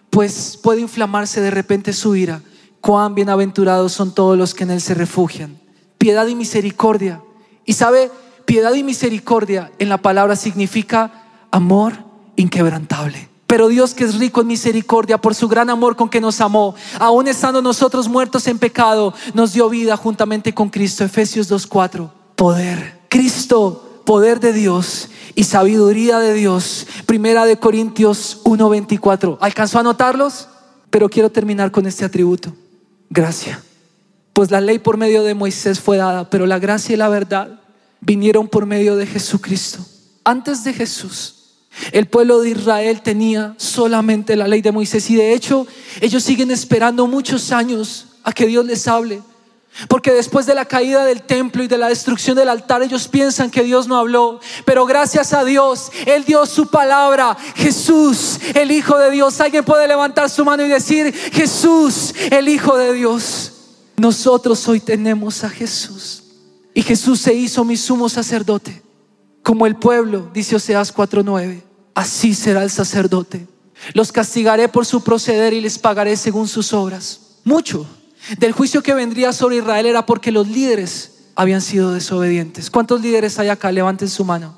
pues 0.10 0.58
puede 0.62 0.80
inflamarse 0.80 1.42
de 1.42 1.52
repente 1.52 1.92
su 1.92 2.16
ira 2.16 2.42
cuán 2.86 3.16
bienaventurados 3.16 3.94
son 3.94 4.14
todos 4.14 4.38
los 4.38 4.54
que 4.54 4.64
en 4.64 4.70
Él 4.70 4.80
se 4.80 4.94
refugian. 4.94 5.60
Piedad 5.98 6.28
y 6.28 6.36
misericordia. 6.36 7.20
Y 7.66 7.74
sabe, 7.74 8.12
piedad 8.46 8.76
y 8.76 8.84
misericordia 8.84 9.72
en 9.80 9.90
la 9.90 9.98
palabra 9.98 10.36
significa 10.36 11.24
amor 11.50 11.94
inquebrantable. 12.36 13.28
Pero 13.48 13.68
Dios 13.68 13.94
que 13.94 14.04
es 14.04 14.18
rico 14.18 14.42
en 14.42 14.48
misericordia 14.48 15.20
por 15.20 15.36
su 15.36 15.48
gran 15.48 15.70
amor 15.70 15.96
con 15.96 16.10
que 16.10 16.22
nos 16.22 16.42
amó, 16.42 16.76
aun 17.00 17.28
estando 17.28 17.62
nosotros 17.62 18.08
muertos 18.08 18.48
en 18.48 18.58
pecado, 18.58 19.14
nos 19.34 19.54
dio 19.54 19.70
vida 19.70 19.96
juntamente 19.98 20.54
con 20.54 20.70
Cristo. 20.70 21.04
Efesios 21.04 21.52
2.4. 21.52 22.10
Poder. 22.36 23.02
Cristo, 23.10 24.02
poder 24.06 24.40
de 24.40 24.52
Dios 24.52 25.10
y 25.36 25.44
sabiduría 25.44 26.20
de 26.20 26.34
Dios. 26.34 26.88
Primera 27.06 27.46
de 27.46 27.58
Corintios 27.58 28.42
1.24. 28.44 29.38
¿Alcanzó 29.40 29.80
a 29.80 29.84
notarlos? 29.84 30.48
Pero 30.90 31.10
quiero 31.10 31.30
terminar 31.30 31.72
con 31.72 31.86
este 31.86 32.06
atributo 32.06 32.54
gracia. 33.10 33.62
Pues 34.34 34.52
la 34.52 34.62
ley 34.62 34.80
por 34.80 34.98
medio 34.98 35.24
de 35.24 35.34
Moisés 35.34 35.80
fue 35.80 35.98
dada, 35.98 36.30
pero 36.30 36.46
la 36.46 36.60
gracia 36.60 36.94
y 36.94 36.98
la 36.98 37.10
verdad 37.10 37.62
vinieron 38.02 38.48
por 38.48 38.66
medio 38.66 38.96
de 38.96 39.06
Jesucristo. 39.06 39.80
Antes 40.24 40.64
de 40.64 40.74
Jesús, 40.74 41.35
el 41.92 42.08
pueblo 42.08 42.42
de 42.42 42.52
Israel 42.52 43.02
tenía 43.02 43.56
solamente 43.58 44.36
la 44.36 44.48
ley 44.48 44.62
de 44.62 44.72
Moisés 44.72 45.10
y 45.10 45.16
de 45.16 45.34
hecho 45.34 45.68
ellos 46.02 46.24
siguen 46.24 46.52
esperando 46.52 47.08
muchos 47.08 47.52
años 47.52 48.08
a 48.24 48.32
que 48.32 48.48
Dios 48.48 48.66
les 48.66 48.88
hable. 48.88 49.22
Porque 49.90 50.14
después 50.14 50.46
de 50.46 50.56
la 50.56 50.66
caída 50.66 51.04
del 51.04 51.22
templo 51.22 51.62
y 51.62 51.68
de 51.68 51.78
la 51.78 51.90
destrucción 51.90 52.38
del 52.38 52.48
altar, 52.48 52.82
ellos 52.82 53.10
piensan 53.10 53.52
que 53.52 53.62
Dios 53.64 53.88
no 53.88 53.98
habló. 53.98 54.40
Pero 54.64 54.86
gracias 54.86 55.34
a 55.34 55.44
Dios, 55.44 55.92
Él 56.06 56.24
dio 56.24 56.46
su 56.46 56.68
palabra. 56.68 57.36
Jesús, 57.56 58.40
el 58.54 58.72
Hijo 58.72 58.98
de 58.98 59.12
Dios. 59.12 59.42
Alguien 59.42 59.66
puede 59.66 59.86
levantar 59.88 60.30
su 60.30 60.46
mano 60.46 60.64
y 60.66 60.70
decir, 60.70 61.14
Jesús, 61.34 62.16
el 62.32 62.48
Hijo 62.48 62.78
de 62.78 62.94
Dios. 62.94 63.52
Nosotros 63.98 64.66
hoy 64.70 64.80
tenemos 64.80 65.44
a 65.44 65.50
Jesús. 65.50 66.24
Y 66.74 66.82
Jesús 66.82 67.20
se 67.20 67.34
hizo 67.34 67.66
mi 67.66 67.76
sumo 67.76 68.08
sacerdote. 68.08 68.85
Como 69.46 69.68
el 69.68 69.76
pueblo, 69.76 70.32
dice 70.34 70.56
Oseas 70.56 70.92
4:9. 70.92 71.62
Así 71.94 72.34
será 72.34 72.64
el 72.64 72.72
sacerdote. 72.72 73.48
Los 73.94 74.12
castigaré 74.12 74.68
por 74.70 74.88
su 74.88 75.04
proceder 75.04 75.54
y 75.54 75.62
les 75.62 75.78
pagaré 75.78 76.18
según 76.18 76.48
sus 76.48 76.74
obras. 76.74 77.20
Mucho 77.44 77.86
del 78.40 78.54
juicio 78.54 78.82
que 78.82 78.96
vendría 78.96 79.34
sobre 79.34 79.58
Israel 79.58 79.86
era 79.86 80.04
porque 80.08 80.32
los 80.32 80.48
líderes 80.48 81.28
habían 81.36 81.62
sido 81.62 81.94
desobedientes. 81.94 82.72
¿Cuántos 82.72 83.02
líderes 83.02 83.38
hay 83.38 83.50
acá? 83.50 83.72
Levanten 83.72 84.10
su 84.10 84.26
mano. 84.26 84.56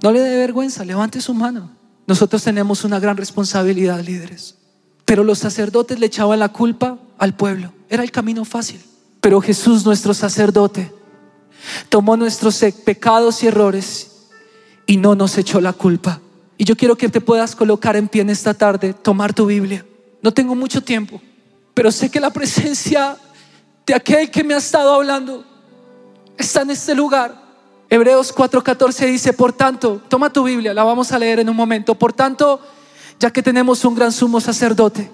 No 0.00 0.12
le 0.12 0.20
dé 0.20 0.36
vergüenza, 0.36 0.84
levante 0.84 1.20
su 1.20 1.34
mano. 1.34 1.72
Nosotros 2.06 2.40
tenemos 2.44 2.84
una 2.84 3.00
gran 3.00 3.16
responsabilidad, 3.16 3.98
líderes. 4.00 4.58
Pero 5.04 5.24
los 5.24 5.40
sacerdotes 5.40 5.98
le 5.98 6.06
echaban 6.06 6.38
la 6.38 6.50
culpa 6.50 7.00
al 7.18 7.34
pueblo. 7.34 7.72
Era 7.88 8.04
el 8.04 8.12
camino 8.12 8.44
fácil. 8.44 8.80
Pero 9.20 9.40
Jesús, 9.40 9.84
nuestro 9.84 10.14
sacerdote, 10.14 10.92
tomó 11.88 12.16
nuestros 12.16 12.64
pecados 12.84 13.42
y 13.42 13.48
errores 13.48 14.10
y 14.86 14.96
no 14.96 15.14
nos 15.14 15.38
echó 15.38 15.60
la 15.60 15.72
culpa. 15.72 16.20
Y 16.56 16.64
yo 16.64 16.76
quiero 16.76 16.96
que 16.96 17.08
te 17.08 17.20
puedas 17.20 17.56
colocar 17.56 17.96
en 17.96 18.08
pie 18.08 18.22
en 18.22 18.30
esta 18.30 18.54
tarde, 18.54 18.94
tomar 18.94 19.32
tu 19.32 19.46
Biblia. 19.46 19.84
No 20.22 20.32
tengo 20.32 20.54
mucho 20.54 20.82
tiempo. 20.82 21.20
Pero 21.74 21.90
sé 21.90 22.10
que 22.10 22.20
la 22.20 22.30
presencia 22.30 23.16
de 23.86 23.94
aquel 23.94 24.30
que 24.30 24.44
me 24.44 24.54
ha 24.54 24.58
estado 24.58 24.94
hablando 24.94 25.44
está 26.38 26.62
en 26.62 26.70
este 26.70 26.94
lugar. 26.94 27.42
Hebreos 27.90 28.34
4:14 28.34 29.06
dice, 29.06 29.32
por 29.32 29.52
tanto, 29.52 30.00
toma 30.08 30.32
tu 30.32 30.44
Biblia, 30.44 30.72
la 30.72 30.84
vamos 30.84 31.12
a 31.12 31.18
leer 31.18 31.40
en 31.40 31.48
un 31.48 31.56
momento. 31.56 31.94
Por 31.94 32.12
tanto, 32.12 32.60
ya 33.18 33.30
que 33.30 33.42
tenemos 33.42 33.84
un 33.84 33.94
gran 33.94 34.12
sumo 34.12 34.40
sacerdote 34.40 35.10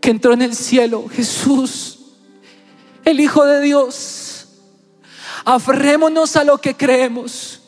que 0.00 0.10
entró 0.10 0.32
en 0.32 0.42
el 0.42 0.54
cielo, 0.54 1.06
Jesús, 1.10 1.98
el 3.04 3.20
Hijo 3.20 3.44
de 3.44 3.60
Dios. 3.60 4.15
Aferrémonos 5.46 6.34
a 6.34 6.42
lo 6.42 6.58
que 6.58 6.76
creemos. 6.76 7.62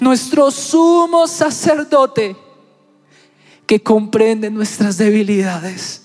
Nuestro 0.00 0.50
sumo 0.50 1.26
sacerdote 1.26 2.34
que 3.66 3.82
comprende 3.82 4.50
nuestras 4.50 4.96
debilidades. 4.96 6.04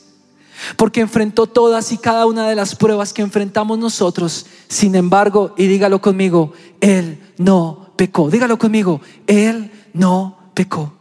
Porque 0.76 1.00
enfrentó 1.00 1.48
todas 1.48 1.94
y 1.94 1.98
cada 1.98 2.26
una 2.26 2.50
de 2.50 2.56
las 2.56 2.76
pruebas 2.76 3.14
que 3.14 3.22
enfrentamos 3.22 3.80
nosotros. 3.80 4.46
Sin 4.68 4.96
embargo, 4.96 5.56
y 5.58 5.68
dígalo 5.68 6.02
conmigo, 6.02 6.52
Él 6.82 7.22
no 7.38 7.94
pecó. 7.96 8.30
Dígalo 8.30 8.60
conmigo, 8.60 9.00
Él 9.28 9.72
no 9.94 10.52
pecó. 10.54 10.92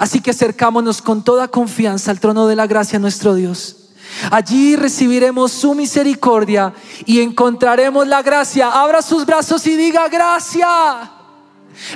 Así 0.00 0.20
que 0.20 0.32
acercámonos 0.32 1.00
con 1.00 1.22
toda 1.22 1.46
confianza 1.46 2.10
al 2.10 2.18
trono 2.18 2.48
de 2.48 2.56
la 2.56 2.66
gracia, 2.66 2.98
nuestro 2.98 3.36
Dios. 3.36 3.85
Allí 4.30 4.76
recibiremos 4.76 5.52
su 5.52 5.74
misericordia 5.74 6.72
y 7.04 7.20
encontraremos 7.20 8.06
la 8.06 8.22
gracia. 8.22 8.70
Abra 8.70 9.02
sus 9.02 9.26
brazos 9.26 9.66
y 9.66 9.76
diga 9.76 10.08
gracia. 10.08 11.10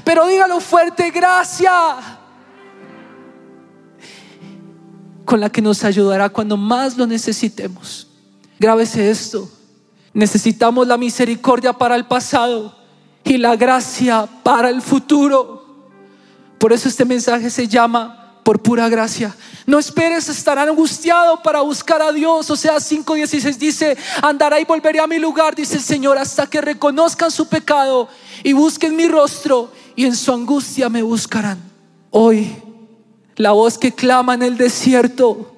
Pero 0.04 0.26
dígalo 0.26 0.60
fuerte, 0.60 1.10
gracia. 1.10 1.72
Con 5.24 5.40
la 5.40 5.50
que 5.50 5.62
nos 5.62 5.84
ayudará 5.84 6.28
cuando 6.28 6.56
más 6.56 6.96
lo 6.96 7.06
necesitemos. 7.06 8.08
Grábese 8.58 9.10
esto. 9.10 9.48
Necesitamos 10.12 10.86
la 10.86 10.96
misericordia 10.96 11.72
para 11.72 11.94
el 11.96 12.06
pasado 12.06 12.76
y 13.24 13.38
la 13.38 13.56
gracia 13.56 14.28
para 14.42 14.68
el 14.68 14.82
futuro. 14.82 15.60
Por 16.58 16.72
eso 16.72 16.88
este 16.88 17.04
mensaje 17.04 17.48
se 17.48 17.68
llama 17.68 18.29
por 18.50 18.60
pura 18.60 18.88
gracia. 18.88 19.32
No 19.64 19.78
esperes 19.78 20.28
estar 20.28 20.58
angustiado 20.58 21.40
para 21.40 21.60
buscar 21.60 22.02
a 22.02 22.10
Dios. 22.10 22.50
O 22.50 22.56
sea, 22.56 22.78
5.16 22.78 23.56
dice, 23.58 23.96
andará 24.20 24.58
y 24.58 24.64
volveré 24.64 24.98
a 24.98 25.06
mi 25.06 25.20
lugar, 25.20 25.54
dice 25.54 25.76
el 25.76 25.82
Señor, 25.82 26.18
hasta 26.18 26.48
que 26.48 26.60
reconozcan 26.60 27.30
su 27.30 27.46
pecado 27.46 28.08
y 28.42 28.52
busquen 28.52 28.96
mi 28.96 29.06
rostro 29.06 29.70
y 29.94 30.04
en 30.04 30.16
su 30.16 30.32
angustia 30.32 30.88
me 30.88 31.00
buscarán. 31.00 31.60
Hoy, 32.10 32.56
la 33.36 33.52
voz 33.52 33.78
que 33.78 33.92
clama 33.92 34.34
en 34.34 34.42
el 34.42 34.56
desierto 34.56 35.54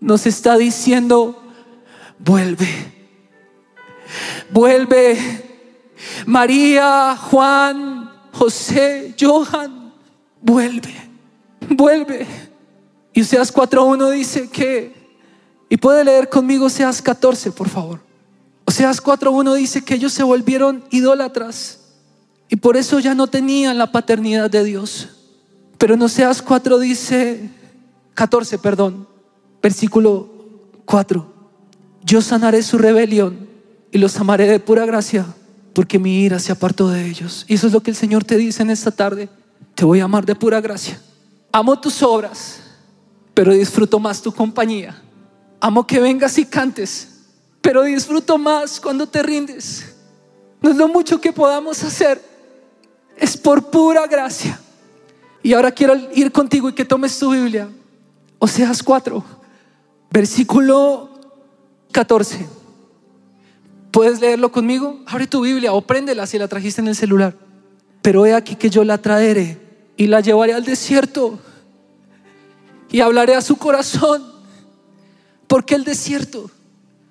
nos 0.00 0.24
está 0.24 0.56
diciendo, 0.56 1.42
vuelve, 2.18 2.70
vuelve. 4.50 5.18
María, 6.24 7.18
Juan, 7.20 8.10
José, 8.32 9.14
Johan, 9.20 9.92
vuelve, 10.40 11.09
vuelve. 11.68 12.26
Y 13.12 13.22
Oseas 13.22 13.52
4.1 13.52 14.10
dice 14.10 14.48
que, 14.48 14.94
y 15.68 15.76
puede 15.76 16.04
leer 16.04 16.28
conmigo 16.28 16.66
Oseas 16.66 17.02
14, 17.02 17.52
por 17.52 17.68
favor. 17.68 18.00
Oseas 18.64 19.02
4.1 19.02 19.54
dice 19.54 19.82
que 19.82 19.94
ellos 19.94 20.12
se 20.12 20.22
volvieron 20.22 20.84
idólatras 20.90 21.80
y 22.48 22.56
por 22.56 22.76
eso 22.76 23.00
ya 23.00 23.14
no 23.14 23.26
tenían 23.26 23.78
la 23.78 23.90
paternidad 23.90 24.50
de 24.50 24.64
Dios. 24.64 25.08
Pero 25.78 25.94
en 25.94 26.02
Oseas 26.02 26.42
4 26.42 26.78
dice, 26.78 27.50
14, 28.14 28.58
perdón, 28.58 29.08
versículo 29.62 30.28
4, 30.84 31.32
yo 32.04 32.22
sanaré 32.22 32.62
su 32.62 32.78
rebelión 32.78 33.48
y 33.90 33.98
los 33.98 34.18
amaré 34.18 34.46
de 34.46 34.60
pura 34.60 34.86
gracia 34.86 35.26
porque 35.72 35.98
mi 35.98 36.22
ira 36.22 36.38
se 36.38 36.52
apartó 36.52 36.88
de 36.88 37.06
ellos. 37.06 37.44
Y 37.48 37.54
eso 37.54 37.66
es 37.66 37.72
lo 37.72 37.80
que 37.80 37.90
el 37.90 37.96
Señor 37.96 38.24
te 38.24 38.36
dice 38.36 38.62
en 38.62 38.70
esta 38.70 38.90
tarde 38.90 39.28
te 39.74 39.84
voy 39.84 40.00
a 40.00 40.04
amar 40.04 40.26
de 40.26 40.34
pura 40.34 40.60
gracia. 40.60 41.00
Amo 41.52 41.78
tus 41.80 42.02
obras, 42.02 42.60
pero 43.34 43.52
disfruto 43.52 43.98
más 43.98 44.22
tu 44.22 44.32
compañía. 44.32 45.02
Amo 45.60 45.86
que 45.86 46.00
vengas 46.00 46.38
y 46.38 46.46
cantes, 46.46 47.24
pero 47.60 47.82
disfruto 47.82 48.38
más 48.38 48.80
cuando 48.80 49.06
te 49.06 49.22
rindes. 49.22 49.94
No 50.60 50.70
es 50.70 50.76
lo 50.76 50.88
mucho 50.88 51.20
que 51.20 51.32
podamos 51.32 51.82
hacer, 51.82 52.22
es 53.16 53.36
por 53.36 53.70
pura 53.70 54.06
gracia. 54.06 54.60
Y 55.42 55.54
ahora 55.54 55.72
quiero 55.72 55.94
ir 56.14 56.30
contigo 56.30 56.68
y 56.68 56.74
que 56.74 56.84
tomes 56.84 57.18
tu 57.18 57.30
Biblia. 57.30 57.68
Oseas 58.38 58.82
4, 58.82 59.24
versículo 60.10 61.10
14. 61.92 62.46
¿Puedes 63.90 64.20
leerlo 64.20 64.52
conmigo? 64.52 65.00
Abre 65.06 65.26
tu 65.26 65.40
Biblia 65.40 65.72
o 65.72 65.80
préndela 65.80 66.26
si 66.26 66.38
la 66.38 66.46
trajiste 66.46 66.80
en 66.80 66.88
el 66.88 66.96
celular. 66.96 67.34
Pero 68.02 68.24
he 68.24 68.34
aquí 68.34 68.54
que 68.54 68.70
yo 68.70 68.84
la 68.84 68.98
traeré 68.98 69.69
y 70.00 70.06
la 70.06 70.20
llevaré 70.22 70.54
al 70.54 70.64
desierto 70.64 71.38
y 72.90 73.00
hablaré 73.00 73.34
a 73.34 73.42
su 73.42 73.56
corazón. 73.56 74.24
¿Por 75.46 75.66
qué 75.66 75.74
el 75.74 75.84
desierto? 75.84 76.50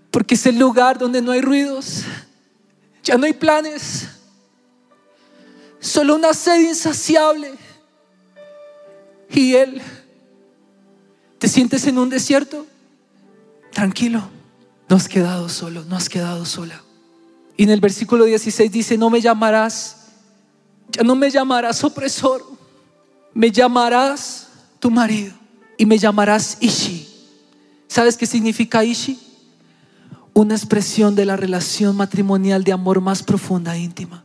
Porque 0.10 0.34
es 0.34 0.44
el 0.48 0.58
lugar 0.58 0.98
donde 0.98 1.22
no 1.22 1.32
hay 1.32 1.42
ruidos, 1.42 2.02
ya 3.04 3.16
no 3.16 3.28
hay 3.28 3.34
planes, 3.34 4.08
solo 5.80 6.16
una 6.16 6.34
sed 6.34 6.62
insaciable. 6.62 7.54
Y 9.30 9.54
Él, 9.54 9.84
¿te 11.38 11.48
sientes 11.48 11.86
en 11.86 12.00
un 12.00 12.10
desierto? 12.10 12.66
Tranquilo, 13.72 14.32
no 14.88 14.96
has 14.96 15.08
quedado 15.08 15.48
solo, 15.48 15.86
no 15.86 15.96
has 15.96 16.10
quedado 16.10 16.44
sola. 16.44 16.82
Y 17.56 17.66
en 17.66 17.70
el 17.70 17.82
versículo 17.82 18.26
16 18.26 18.72
dice, 18.72 18.98
no 18.98 19.12
me 19.12 19.22
llamarás, 19.22 20.08
ya 20.90 21.04
no 21.04 21.14
me 21.16 21.30
llamarás 21.30 21.84
opresor 21.84 22.58
me 23.34 23.52
llamarás 23.52 24.48
tu 24.80 24.90
marido 24.90 25.34
y 25.78 25.86
me 25.86 25.98
llamarás 25.98 26.58
Ishi. 26.60 27.08
¿Sabes 27.88 28.18
qué 28.18 28.26
significa 28.26 28.84
Ishi? 28.84 29.20
Una 30.34 30.56
expresión 30.56 31.16
de 31.16 31.26
la 31.26 31.36
relación 31.36 31.96
matrimonial 31.96 32.64
de 32.64 32.72
amor 32.72 33.02
más 33.02 33.24
profunda 33.24 33.76
e 33.76 33.80
íntima. 33.80 34.24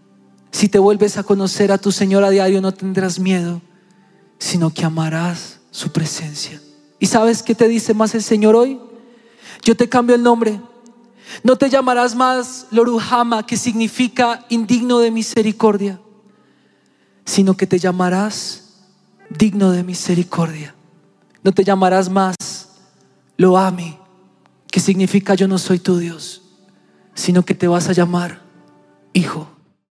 Si 0.51 0.69
te 0.69 0.79
vuelves 0.79 1.17
a 1.17 1.23
conocer 1.25 1.73
a 1.73 1.79
tu 1.79 1.91
Señor 1.91 2.23
a 2.25 2.31
diario, 2.31 2.61
no 2.61 2.73
tendrás 2.73 3.19
miedo, 3.19 3.61
sino 4.39 4.71
que 4.71 4.85
amarás 4.85 5.61
su 5.71 5.91
presencia. 5.91 6.61
¿Y 7.01 7.07
sabes 7.07 7.43
qué 7.43 7.55
te 7.55 7.67
dice 7.67 7.95
más 7.95 8.15
el 8.15 8.23
Señor 8.23 8.55
hoy? 8.55 8.79
Yo 9.63 9.77
te 9.77 9.89
cambio 9.89 10.15
el 10.15 10.23
nombre. 10.23 10.61
No 11.43 11.57
te 11.57 11.71
llamarás 11.71 12.15
más 12.15 12.67
Loruhama, 12.71 13.45
que 13.45 13.57
significa 13.57 14.45
indigno 14.49 15.01
de 15.01 15.11
misericordia, 15.11 16.01
sino 17.25 17.57
que 17.57 17.67
te 17.67 17.79
llamarás 17.79 18.64
digno 19.31 19.71
de 19.71 19.83
misericordia. 19.83 20.75
No 21.43 21.53
te 21.53 21.65
llamarás 21.65 22.09
más 22.09 22.35
lo 23.37 23.59
ami, 23.59 23.99
que 24.71 24.81
significa 24.81 25.35
yo 25.35 25.49
no 25.49 25.59
soy 25.59 25.79
tu 25.79 25.99
Dios, 25.99 26.43
sino 27.15 27.45
que 27.45 27.55
te 27.55 27.69
vas 27.69 27.89
a 27.89 27.93
llamar 27.93 28.43
hijo. 29.13 29.54